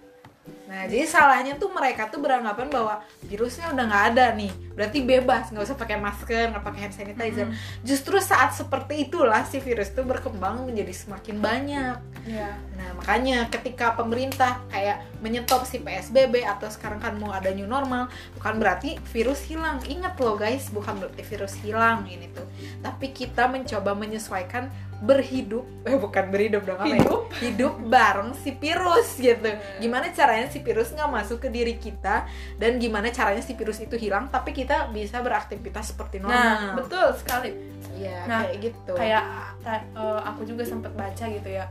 Nah, 0.69 0.85
jadi 0.85 1.05
salahnya 1.09 1.57
tuh 1.57 1.73
mereka 1.73 2.07
tuh 2.07 2.21
beranggapan 2.21 2.69
bahwa 2.69 3.01
virusnya 3.25 3.73
udah 3.73 3.85
nggak 3.89 4.05
ada 4.13 4.25
nih, 4.37 4.53
berarti 4.77 4.99
bebas, 5.01 5.49
nggak 5.49 5.65
usah 5.65 5.77
pakai 5.77 5.97
masker, 5.97 6.53
nggak 6.53 6.61
pakai 6.61 6.79
hand 6.85 6.95
sanitizer. 6.95 7.47
Justru 7.81 8.21
saat 8.21 8.53
seperti 8.53 9.09
itulah 9.09 9.41
si 9.49 9.57
virus 9.57 9.89
tuh 9.91 10.05
berkembang 10.05 10.69
menjadi 10.69 10.93
semakin 10.93 11.37
banyak. 11.41 11.97
ya 12.29 12.53
Nah, 12.77 12.89
makanya 12.95 13.49
ketika 13.51 13.97
pemerintah 13.97 14.61
kayak 14.71 15.03
menyetop 15.19 15.67
si 15.67 15.83
PSBB 15.83 16.47
atau 16.47 16.71
sekarang 16.71 17.01
kan 17.01 17.17
mau 17.19 17.33
ada 17.33 17.51
new 17.51 17.67
normal, 17.67 18.07
bukan 18.39 18.55
berarti 18.61 18.95
virus 19.11 19.43
hilang. 19.49 19.81
Ingat 19.83 20.15
loh 20.21 20.39
guys, 20.39 20.71
bukan 20.71 20.95
berarti 21.01 21.21
virus 21.25 21.57
hilang 21.59 22.07
ini 22.07 22.31
tuh. 22.31 22.47
Tapi 22.79 23.11
kita 23.11 23.51
mencoba 23.51 23.91
menyesuaikan 23.97 24.71
berhidup, 24.99 25.63
eh 25.83 25.95
bukan 25.95 26.27
berhidup 26.27 26.63
dong 26.63 26.75
apa 26.75 26.87
ya? 26.87 26.99
Hidup? 26.99 27.21
Hidup 27.39 27.73
bareng 27.87 28.35
si 28.35 28.51
virus 28.51 29.15
gitu. 29.15 29.47
Gimana 29.79 30.11
caranya 30.11 30.47
si 30.47 30.59
virus 30.59 30.91
nggak 30.91 31.07
masuk 31.07 31.39
ke 31.39 31.47
diri 31.47 31.75
kita 31.75 32.27
dan 32.55 32.75
gimana 32.77 33.07
caranya 33.07 33.39
si 33.39 33.55
virus 33.55 33.79
itu 33.79 33.95
hilang 33.95 34.27
tapi 34.27 34.51
kita 34.51 34.91
bisa 34.91 35.19
beraktivitas 35.19 35.91
seperti 35.91 36.19
nah 36.19 36.75
normal. 36.75 36.83
betul 36.83 37.07
sekali 37.15 37.51
Iya, 37.95 38.23
Nah, 38.27 38.47
kayak 38.47 38.57
gitu. 38.59 38.93
kayak 38.95 39.23
eh, 39.65 40.19
aku 40.23 40.41
juga 40.43 40.63
sempat 40.63 40.91
baca 40.91 41.25
gitu 41.25 41.47
ya 41.47 41.67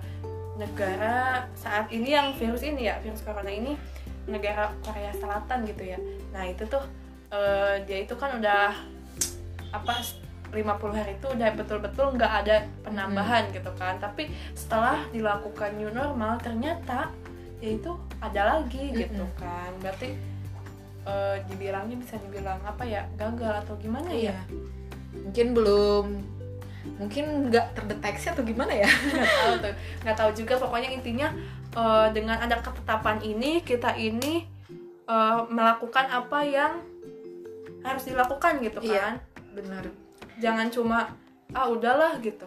negara 0.56 1.46
saat 1.54 1.88
ini 1.88 2.12
yang 2.12 2.34
virus 2.34 2.60
ini 2.60 2.88
ya 2.88 2.98
virus 2.98 3.22
corona 3.22 3.48
ini 3.48 3.78
negara 4.24 4.74
Korea 4.82 5.12
Selatan 5.14 5.64
gitu 5.64 5.84
ya 5.86 5.98
nah 6.30 6.44
itu 6.44 6.64
tuh 6.64 6.82
eh, 7.30 7.80
dia 7.84 8.04
itu 8.04 8.12
kan 8.12 8.36
udah 8.36 8.74
apa 9.70 9.94
50 10.50 10.64
hari 10.92 11.12
itu 11.14 11.26
udah 11.28 11.48
betul-betul 11.54 12.06
nggak 12.14 12.32
ada 12.42 12.56
penambahan 12.82 13.48
gitu 13.50 13.68
kan 13.76 13.96
tapi 13.96 14.28
setelah 14.52 15.04
dilakukan 15.10 15.76
new 15.76 15.90
normal 15.90 16.36
ternyata 16.38 17.12
ya 17.58 17.74
itu 17.74 17.90
ada 18.18 18.56
lagi 18.56 18.94
gitu 18.94 19.18
Mm-mm. 19.18 19.36
kan 19.36 19.70
berarti 19.78 20.14
eh, 21.04 21.36
dibilangnya 21.46 21.96
bisa 21.96 22.16
dibilang 22.18 22.58
apa 22.62 22.82
ya 22.82 23.04
gagal 23.14 23.66
atau 23.66 23.74
gimana 23.76 24.08
ya 24.08 24.32
Iya. 24.32 24.38
Mungkin 25.08 25.46
belum 25.52 26.06
mungkin 26.96 27.24
nggak 27.52 27.76
terdeteksi 27.76 28.32
atau 28.32 28.40
gimana 28.42 28.72
ya? 28.72 28.88
nggak 29.12 29.28
tahu 29.36 29.52
tuh 29.60 29.74
nggak 30.04 30.16
tahu 30.16 30.30
juga 30.32 30.54
pokoknya 30.56 30.90
intinya 30.90 31.28
eh, 31.74 32.08
dengan 32.12 32.38
ada 32.38 32.56
ketetapan 32.58 33.20
ini 33.20 33.60
kita 33.60 33.92
ini 33.94 34.46
eh, 35.04 35.40
melakukan 35.50 36.06
apa 36.08 36.38
yang 36.44 36.72
harus 37.82 38.04
dilakukan 38.04 38.58
gitu 38.60 38.80
Iya. 38.82 39.00
kan 39.00 39.14
Benar. 39.54 39.84
Jangan 40.38 40.70
cuma 40.70 41.12
ah 41.50 41.66
udahlah 41.66 42.16
gitu 42.20 42.46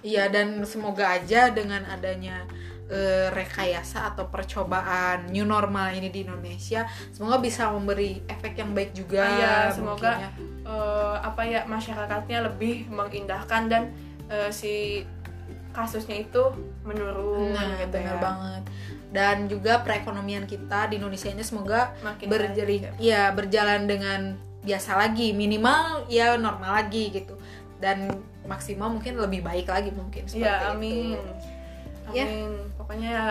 Iya 0.00 0.32
dan 0.32 0.64
semoga 0.64 1.12
aja 1.12 1.52
dengan 1.52 1.84
adanya 1.84 2.48
eh, 2.88 3.28
rekayasa 3.30 4.08
atau 4.08 4.32
percobaan 4.32 5.28
new 5.28 5.44
normal 5.44 5.92
ini 5.92 6.08
di 6.08 6.24
Indonesia, 6.24 6.88
semoga 7.12 7.36
bisa 7.36 7.68
memberi 7.68 8.24
efek 8.24 8.56
yang 8.56 8.72
baik 8.72 8.96
juga. 8.96 9.20
Ah, 9.20 9.36
iya, 9.36 9.54
semoga 9.68 10.10
ya. 10.16 10.30
eh, 10.64 11.16
apa 11.20 11.42
ya 11.44 11.68
masyarakatnya 11.68 12.48
lebih 12.48 12.88
mengindahkan 12.88 13.68
dan 13.68 13.82
eh, 14.26 14.48
si 14.48 15.04
kasusnya 15.70 16.16
itu 16.18 16.42
menurun 16.82 17.52
Nah, 17.52 17.76
gitu 17.78 17.94
benar 17.94 18.16
ya. 18.16 18.22
banget. 18.24 18.62
Dan 19.12 19.36
juga 19.46 19.84
perekonomian 19.84 20.48
kita 20.48 20.88
di 20.88 20.96
Indonesia 20.96 21.28
ini 21.28 21.44
semoga 21.44 21.92
makin 22.00 22.24
berjari 22.24 22.88
ya 22.96 23.30
berjalan 23.30 23.84
dengan 23.84 24.34
biasa 24.60 24.94
lagi, 24.94 25.32
minimal 25.32 26.04
ya 26.06 26.36
normal 26.36 26.76
lagi 26.76 27.10
gitu. 27.10 27.34
Dan 27.80 28.12
maksimal 28.44 28.90
mungkin 28.90 29.16
lebih 29.16 29.40
baik 29.40 29.66
lagi 29.66 29.88
mungkin 29.90 30.24
seperti 30.24 30.42
Iya, 30.42 30.54
itu. 30.54 30.66
amin. 30.70 31.18
Ya. 32.10 32.24
Amin. 32.26 32.50
Pokoknya 32.76 33.08
ya 33.08 33.26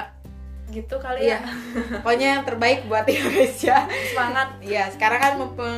gitu 0.69 0.95
kali 0.97 1.19
Iya. 1.25 1.37
ya. 1.37 1.41
Pokoknya 2.01 2.27
yang 2.33 2.43
terbaik 2.43 2.85
buat 2.85 3.05
Indonesia. 3.11 3.85
Semangat 4.09 4.47
Iya, 4.59 4.89
sekarang 4.89 5.19
kan 5.19 5.33
mumpung 5.37 5.77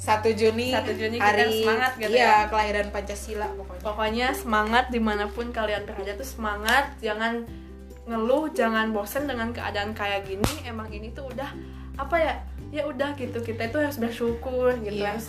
1 0.00 0.32
Juni, 0.32 0.72
1 0.72 0.96
Juni 0.96 1.20
kita 1.20 1.28
hari 1.28 1.60
semangat 1.60 1.92
gitu 1.94 2.08
iya, 2.10 2.24
ya. 2.24 2.48
kelahiran 2.48 2.88
Pancasila 2.88 3.52
pokoknya. 3.52 3.82
pokoknya 3.84 4.28
semangat 4.32 4.84
di 4.88 4.96
mana 4.96 5.28
pun 5.28 5.52
kalian 5.52 5.84
berada 5.84 6.16
tuh 6.16 6.24
semangat 6.24 6.88
jangan 7.04 7.44
ngeluh 8.08 8.48
jangan 8.50 8.96
bosen 8.96 9.28
dengan 9.28 9.52
keadaan 9.52 9.92
kayak 9.92 10.24
gini 10.24 10.48
emang 10.64 10.88
ini 10.88 11.12
tuh 11.12 11.28
udah 11.28 11.52
apa 12.00 12.16
ya 12.16 12.34
ya 12.70 12.86
udah 12.86 13.14
gitu 13.14 13.38
kita 13.40 13.66
itu 13.66 13.76
harus 13.76 13.98
bersyukur 13.98 14.74
gitu 14.80 15.02
Iya. 15.02 15.14
harus 15.14 15.26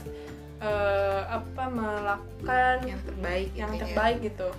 eh, 0.62 1.22
apa 1.28 1.64
melakukan 1.68 2.76
Yang 2.86 3.02
terbaik 3.04 3.50
yang 3.52 3.70
gitu 3.70 3.76
ya. 3.76 3.82
terbaik 3.84 4.18
gitu 4.22 4.50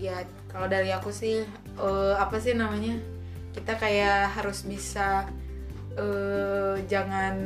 Ya, 0.00 0.16
kalau 0.48 0.64
dari 0.64 0.88
aku 0.90 1.12
sih 1.12 1.44
eh, 1.76 2.14
apa 2.16 2.40
sih 2.40 2.56
namanya? 2.56 2.96
Kita 3.52 3.76
kayak 3.76 4.32
harus 4.32 4.64
bisa 4.64 5.28
eh, 5.92 6.76
jangan 6.86 7.36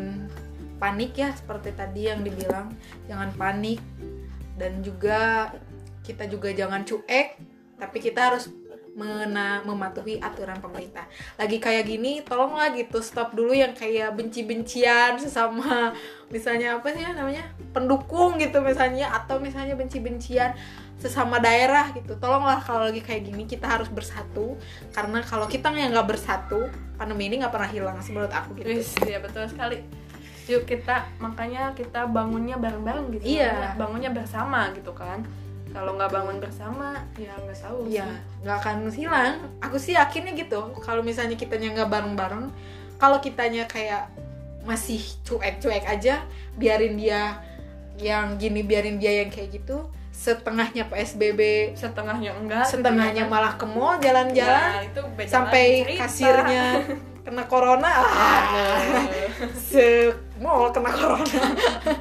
panik 0.77 1.15
ya 1.15 1.31
seperti 1.33 1.71
tadi 1.73 2.07
yang 2.07 2.21
dibilang 2.21 2.71
jangan 3.07 3.31
panik 3.35 3.81
dan 4.55 4.83
juga 4.83 5.51
kita 6.03 6.29
juga 6.29 6.53
jangan 6.53 6.85
cuek 6.85 7.41
tapi 7.75 7.99
kita 7.99 8.31
harus 8.31 8.51
mengena 8.95 9.61
mematuhi 9.67 10.23
aturan 10.23 10.59
pemerintah 10.63 11.05
lagi 11.35 11.59
kayak 11.59 11.85
gini 11.91 12.23
tolonglah 12.23 12.71
gitu 12.75 13.03
stop 13.03 13.35
dulu 13.35 13.51
yang 13.51 13.75
kayak 13.75 14.15
benci-bencian 14.15 15.19
sesama 15.19 15.91
misalnya 16.31 16.79
apa 16.79 16.95
sih 16.95 17.03
namanya 17.03 17.45
pendukung 17.75 18.39
gitu 18.39 18.63
misalnya 18.63 19.11
atau 19.11 19.43
misalnya 19.43 19.75
benci-bencian 19.75 20.55
sesama 20.99 21.43
daerah 21.43 21.91
gitu 21.93 22.17
tolonglah 22.17 22.63
kalau 22.63 22.87
lagi 22.89 23.03
kayak 23.03 23.29
gini 23.29 23.45
kita 23.45 23.67
harus 23.67 23.91
bersatu 23.91 24.55
karena 24.95 25.21
kalau 25.27 25.51
kita 25.51 25.75
yang 25.75 25.93
nggak 25.93 26.09
bersatu 26.15 26.71
pandemi 26.95 27.27
ini 27.29 27.43
nggak 27.43 27.53
pernah 27.53 27.71
hilang 27.71 27.99
sih 28.01 28.15
menurut 28.15 28.33
aku 28.33 28.57
gitu 28.63 28.79
Wis, 28.79 28.95
ya 29.03 29.19
betul 29.19 29.45
sekali. 29.51 29.83
Yuk 30.45 30.69
kita 30.69 31.09
makanya 31.19 31.73
kita 31.73 32.05
bangunnya 32.05 32.61
bareng-bareng 32.61 33.17
gitu. 33.17 33.41
Iya. 33.41 33.75
Bangunnya 33.81 34.13
bersama 34.13 34.71
gitu 34.77 34.93
kan. 34.93 35.25
Kalau 35.75 35.91
nggak 35.93 36.07
bangun 36.09 36.39
bersama 36.39 36.87
ya 37.15 37.35
nggak 37.37 37.59
tahu. 37.59 37.91
Sih. 37.91 37.99
nggak 38.41 38.57
akan 38.57 38.77
hilang. 38.89 39.35
Aku 39.59 39.77
sih 39.77 39.93
yakinnya 39.93 40.33
gitu. 40.33 40.71
Kalau 40.79 41.03
misalnya 41.03 41.35
kitanya 41.35 41.75
nggak 41.75 41.91
bareng-bareng, 41.91 42.47
kalau 42.97 43.19
kitanya 43.19 43.67
kayak 43.67 44.07
masih 44.63 45.03
cuek-cuek 45.23 45.83
aja, 45.85 46.23
biarin 46.55 46.95
dia 46.95 47.43
yang 47.97 48.39
gini, 48.39 48.63
biarin 48.63 48.97
dia 48.97 49.21
yang 49.21 49.29
kayak 49.29 49.51
gitu. 49.53 49.91
Setengahnya 50.11 50.87
PSBB, 50.87 51.75
Setengahnya 51.75 52.39
enggak. 52.39 52.65
gitu 52.65 52.79
setengahnya 52.79 53.19
ya 53.19 53.27
kan. 53.27 53.35
malah 53.35 53.55
ke 53.59 53.67
mall 53.67 53.99
jalan-jalan, 53.99 54.71
Ya, 54.73 54.87
itu 54.87 55.01
beda 55.11 55.27
sampai 55.29 55.65
cerita. 55.83 56.01
kasirnya 56.01 56.65
kena 57.27 57.45
corona. 57.45 57.91
Ah, 57.91 58.43
se 59.69 60.15
mall 60.43 60.71
kena 60.75 60.91
corona. 60.91 61.43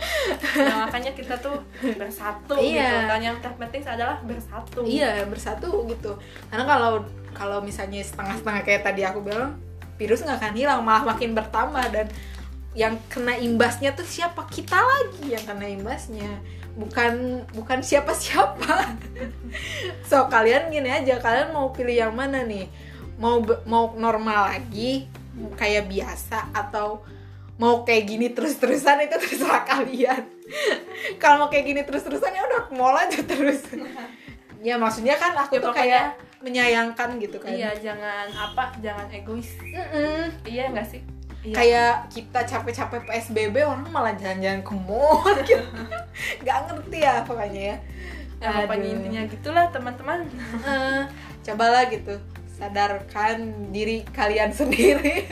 nah, 0.65 0.89
makanya 0.89 1.13
kita 1.13 1.37
tuh 1.37 1.61
bersatu 1.81 2.57
Iya. 2.57 2.81
gitu 2.81 2.99
kan. 3.09 3.19
Yang 3.21 3.37
terpenting 3.45 3.83
adalah 3.85 4.17
bersatu. 4.25 4.79
Iya 4.81 5.25
bersatu 5.29 5.69
gitu. 5.89 6.17
Karena 6.49 6.65
kalau 6.65 7.05
kalau 7.33 7.59
misalnya 7.61 8.01
setengah-setengah 8.01 8.61
kayak 8.65 8.81
tadi 8.85 9.01
aku 9.05 9.21
bilang, 9.25 9.57
virus 9.97 10.25
nggak 10.25 10.37
akan 10.41 10.53
hilang, 10.57 10.81
malah 10.81 11.13
makin 11.13 11.37
bertambah 11.37 11.85
dan 11.93 12.07
yang 12.73 12.97
kena 13.05 13.37
imbasnya 13.37 13.93
tuh 13.93 14.05
siapa 14.05 14.49
kita 14.49 14.73
lagi 14.81 15.37
yang 15.37 15.45
kena 15.45 15.69
imbasnya 15.69 16.41
bukan 16.73 17.45
bukan 17.53 17.85
siapa-siapa 17.85 18.97
so 20.09 20.25
kalian 20.25 20.73
gini 20.73 20.89
aja 20.89 21.21
kalian 21.21 21.53
mau 21.53 21.69
pilih 21.69 21.93
yang 21.93 22.13
mana 22.17 22.41
nih 22.41 22.65
mau 23.21 23.45
mau 23.69 23.93
normal 23.93 24.49
lagi 24.49 25.05
kayak 25.53 25.85
biasa 25.85 26.49
atau 26.49 27.05
mau 27.55 27.81
kayak 27.81 28.03
gini 28.07 28.27
terus-terusan 28.29 28.97
itu 29.01 29.15
terserah 29.15 29.61
kalian 29.69 30.23
kalau 31.15 31.35
mau 31.37 31.49
kayak 31.49 31.65
gini 31.65 31.81
terus-terusan 31.81 32.29
ya 32.29 32.43
udah 32.43 32.61
ke 32.65 32.73
mall 32.73 32.93
aja 32.93 33.19
terus 33.19 33.61
ya 34.65 34.75
maksudnya 34.75 35.13
kan 35.15 35.35
aku 35.35 35.57
Ya, 35.57 35.59
tuh 35.59 35.69
pokoknya- 35.69 35.75
kayak 35.75 36.05
menyayangkan 36.39 37.09
gitu 37.17 37.37
kan 37.37 37.49
Iya, 37.49 37.71
jangan 37.73 38.27
apa, 38.29 38.75
jangan 38.77 39.07
egois. 39.07 39.55
Mm-mm. 39.59 40.27
Iya 40.43 40.67
enggak 40.69 40.87
sih? 40.89 40.99
Iya. 41.41 41.51
kayak 41.53 41.93
kita 42.09 42.39
capek-capek 42.41 43.03
PSBB 43.03 43.55
orang 43.61 43.83
malah 43.89 44.11
jalan-jalan 44.13 44.59
ke 44.59 44.73
mall 44.77 45.19
gitu 45.41 45.59
nggak 46.41 46.57
ngerti 46.65 46.97
ya 46.99 47.19
pokoknya 47.21 47.63
ya 47.69 47.77
Ya, 48.39 48.51
Aduh. 48.59 48.75
intinya 48.75 49.23
gitulah 49.23 49.71
teman-teman. 49.71 50.27
Cobalah 51.39 51.87
gitu 51.87 52.11
sadarkan 52.63 53.35
diri 53.75 54.07
kalian 54.07 54.55
sendiri 54.59 55.27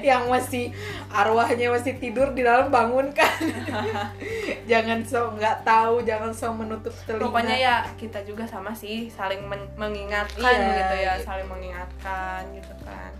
yang 0.00 0.24
masih 0.26 0.72
arwahnya 1.12 1.68
masih 1.68 2.00
tidur 2.00 2.32
di 2.32 2.40
dalam 2.40 2.72
bangunkan 2.72 3.28
jangan 4.70 5.04
so 5.04 5.32
nggak 5.36 5.60
tahu 5.62 6.00
jangan 6.02 6.32
so 6.32 6.48
menutup 6.52 6.92
telinga 7.04 7.28
Pokoknya 7.28 7.56
ya 7.58 7.76
kita 7.96 8.24
juga 8.24 8.48
sama 8.48 8.72
sih 8.72 9.12
saling 9.12 9.44
men- 9.44 9.68
mengingatkan 9.76 10.40
Iya, 10.56 10.72
gitu 10.74 10.96
ya, 10.96 11.12
gitu. 11.14 11.24
saling 11.26 11.48
mengingatkan 11.48 12.40
gitu 12.54 12.74
kan. 12.82 13.10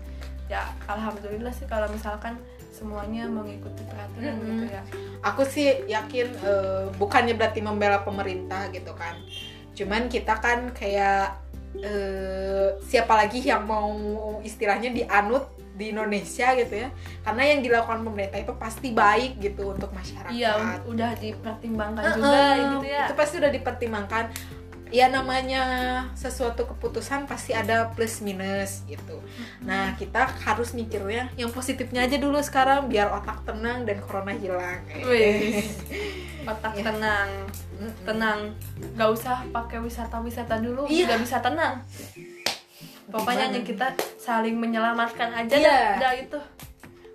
Ya 0.49 0.65
alhamdulillah 0.87 1.53
sih 1.53 1.69
kalau 1.69 1.85
misalkan 1.87 2.33
semuanya 2.69 3.27
mengikuti 3.27 3.85
peraturan 3.85 4.33
Mm-mm. 4.33 4.49
gitu 4.55 4.65
ya. 4.71 4.81
aku 5.19 5.43
sih 5.43 5.83
yakin 5.85 6.27
eh, 6.39 6.85
bukannya 6.95 7.35
berarti 7.35 7.59
membela 7.59 8.01
pemerintah 8.01 8.71
gitu 8.71 8.95
kan 8.95 9.19
cuman 9.75 10.07
kita 10.07 10.39
kan 10.39 10.71
kayak 10.71 11.35
eh, 11.83 12.67
siapa 12.83 13.13
lagi 13.15 13.43
yang 13.43 13.63
mau 13.65 13.89
istilahnya 14.43 14.91
dianut 14.91 15.47
di 15.79 15.95
Indonesia 15.95 16.51
gitu 16.59 16.75
ya? 16.75 16.89
Karena 17.23 17.43
yang 17.55 17.59
dilakukan 17.63 18.03
pemerintah 18.03 18.39
itu 18.43 18.53
pasti 18.59 18.91
baik 18.91 19.39
gitu 19.39 19.71
untuk 19.71 19.95
masyarakat. 19.95 20.35
Iya, 20.35 20.83
udah 20.83 21.11
dipertimbangkan 21.15 22.03
Heeh, 22.03 22.15
juga 22.19 22.39
gitu 22.59 22.87
ya. 22.91 23.03
itu 23.07 23.13
pasti 23.15 23.35
udah 23.39 23.51
dipertimbangkan 23.55 24.23
ya 24.89 25.05
namanya 25.07 25.63
sesuatu 26.13 26.65
keputusan 26.65 27.23
pasti 27.23 27.53
ada 27.53 27.93
plus 27.93 28.19
minus 28.19 28.81
gitu 28.85 29.21
nah 29.61 29.93
kita 29.93 30.25
harus 30.41 30.73
mikirnya 30.73 31.29
yang 31.37 31.49
positifnya 31.49 32.03
aja 32.03 32.17
dulu 32.17 32.41
sekarang 32.41 32.89
biar 32.89 33.09
otak 33.11 33.45
tenang 33.45 33.85
dan 33.85 34.01
corona 34.01 34.33
hilang 34.33 34.81
Wih, 35.05 35.61
otak 36.41 36.73
Ya. 36.73 36.89
tenang, 36.89 37.29
tenang. 38.01 38.39
Gak 38.97 39.09
usah 39.11 39.45
pakai 39.49 39.77
wisata-wisata 39.79 40.57
dulu, 40.57 40.89
Iya. 40.89 41.05
udah 41.05 41.17
bisa 41.21 41.37
tenang. 41.39 41.85
Pokoknya 43.05 43.49
hanya 43.49 43.61
kita 43.61 43.87
saling 44.17 44.57
menyelamatkan 44.57 45.29
aja 45.35 45.53
Iya. 45.53 45.69
dah, 45.69 45.89
dah 46.01 46.13
itu. 46.15 46.39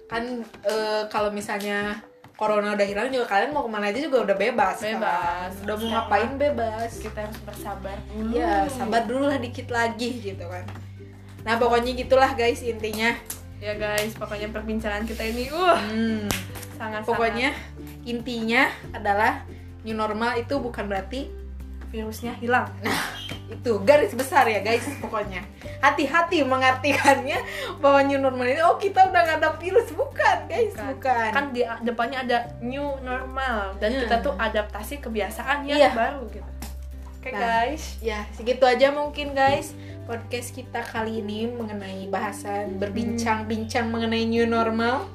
kan 0.04 0.22
eh, 0.62 1.02
kalau 1.08 1.32
misalnya 1.32 1.98
corona 2.34 2.74
udah 2.74 2.86
hilang 2.86 3.08
juga 3.14 3.30
kalian 3.30 3.54
mau 3.54 3.62
ke 3.62 3.70
mana 3.70 3.94
aja 3.94 4.00
juga 4.02 4.26
udah 4.26 4.36
bebas 4.36 4.76
kan? 4.82 4.98
Bebas. 4.98 5.52
udah 5.62 5.74
mau 5.78 5.88
ngapain 5.94 6.32
bebas 6.34 6.90
Kita 6.98 7.18
harus 7.30 7.38
bersabar 7.46 7.96
dulu. 8.10 8.34
Iya 8.34 8.66
sabar 8.66 9.02
dulu 9.06 9.24
lah 9.30 9.38
dikit 9.38 9.68
lagi 9.70 10.10
gitu 10.18 10.44
kan 10.50 10.66
nah 11.44 11.60
pokoknya 11.60 11.92
gitulah 11.92 12.32
guys 12.32 12.64
intinya 12.64 13.12
Ya 13.64 13.72
guys, 13.80 14.12
pokoknya 14.12 14.52
perbincangan 14.52 15.08
kita 15.08 15.24
ini 15.24 15.48
uh 15.48 15.78
hmm, 15.88 16.28
sangat 16.76 17.00
pokoknya 17.08 17.56
intinya 18.04 18.68
adalah 18.92 19.40
new 19.88 19.96
normal 19.96 20.36
itu 20.36 20.60
bukan 20.60 20.84
berarti 20.84 21.32
virusnya 21.88 22.36
hilang. 22.42 22.68
itu 23.44 23.72
garis 23.80 24.12
besar 24.12 24.44
ya 24.44 24.60
guys 24.60 24.84
pokoknya 24.98 25.44
hati-hati 25.78 26.42
mengartikannya 26.42 27.38
bahwa 27.78 28.00
new 28.02 28.16
normal 28.16 28.46
ini 28.46 28.60
oh 28.60 28.76
kita 28.76 29.04
udah 29.04 29.20
gak 29.22 29.38
ada 29.40 29.50
virus 29.56 29.88
bukan 29.90 30.38
guys 30.44 30.72
bukan, 30.74 31.30
Kan 31.30 31.44
di 31.52 31.60
depannya 31.80 32.18
ada 32.20 32.38
new 32.60 32.84
normal 33.00 33.76
dan 33.78 33.92
Iya. 33.92 34.00
kita 34.04 34.16
tuh 34.20 34.34
adaptasi 34.34 34.98
kebiasaan 34.98 35.64
yang 35.64 35.78
Iya. 35.78 35.90
baru 35.92 36.24
gitu. 36.28 36.50
Oke 37.20 37.32
Nah. 37.32 37.40
guys. 37.40 37.96
ya 38.00 38.24
segitu 38.32 38.64
aja 38.64 38.88
mungkin 38.90 39.32
guys 39.32 39.72
podcast 40.04 40.52
kita 40.52 40.84
kali 40.84 41.20
ini 41.20 41.48
mengenai 41.48 42.08
bahasan 42.08 42.76
berbincang-bincang 42.76 43.88
mengenai 43.88 44.24
new 44.24 44.44
normal 44.44 45.08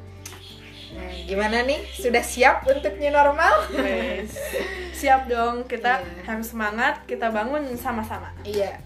gimana 1.26 1.64
nih 1.64 1.82
sudah 1.92 2.22
siap 2.22 2.64
untuk 2.64 2.96
new 2.96 3.10
normal 3.10 3.66
Guys. 3.72 4.36
Siap 5.00 5.32
dong, 5.32 5.64
kita 5.64 6.04
Iya. 6.04 6.28
harus 6.28 6.52
semangat, 6.52 7.08
kita 7.08 7.32
bangun 7.32 7.72
sama-sama. 7.80 8.36
iya 8.44 8.84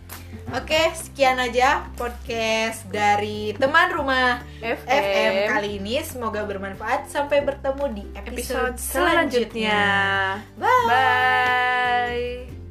Oke, 0.53 0.93
sekian 0.93 1.41
aja 1.41 1.89
podcast 1.97 2.85
dari 2.93 3.57
teman 3.57 3.89
rumah 3.89 4.37
FM, 4.61 4.85
FM 4.85 5.33
kali 5.49 5.69
ini. 5.81 5.97
Semoga 6.05 6.45
bermanfaat. 6.45 7.09
Sampai 7.09 7.41
bertemu 7.41 7.85
di 7.89 8.03
episode, 8.13 8.77
episode 8.77 8.77
selanjutnya. 8.77 9.81
Bye. 10.53 10.85
Bye. 10.85 12.62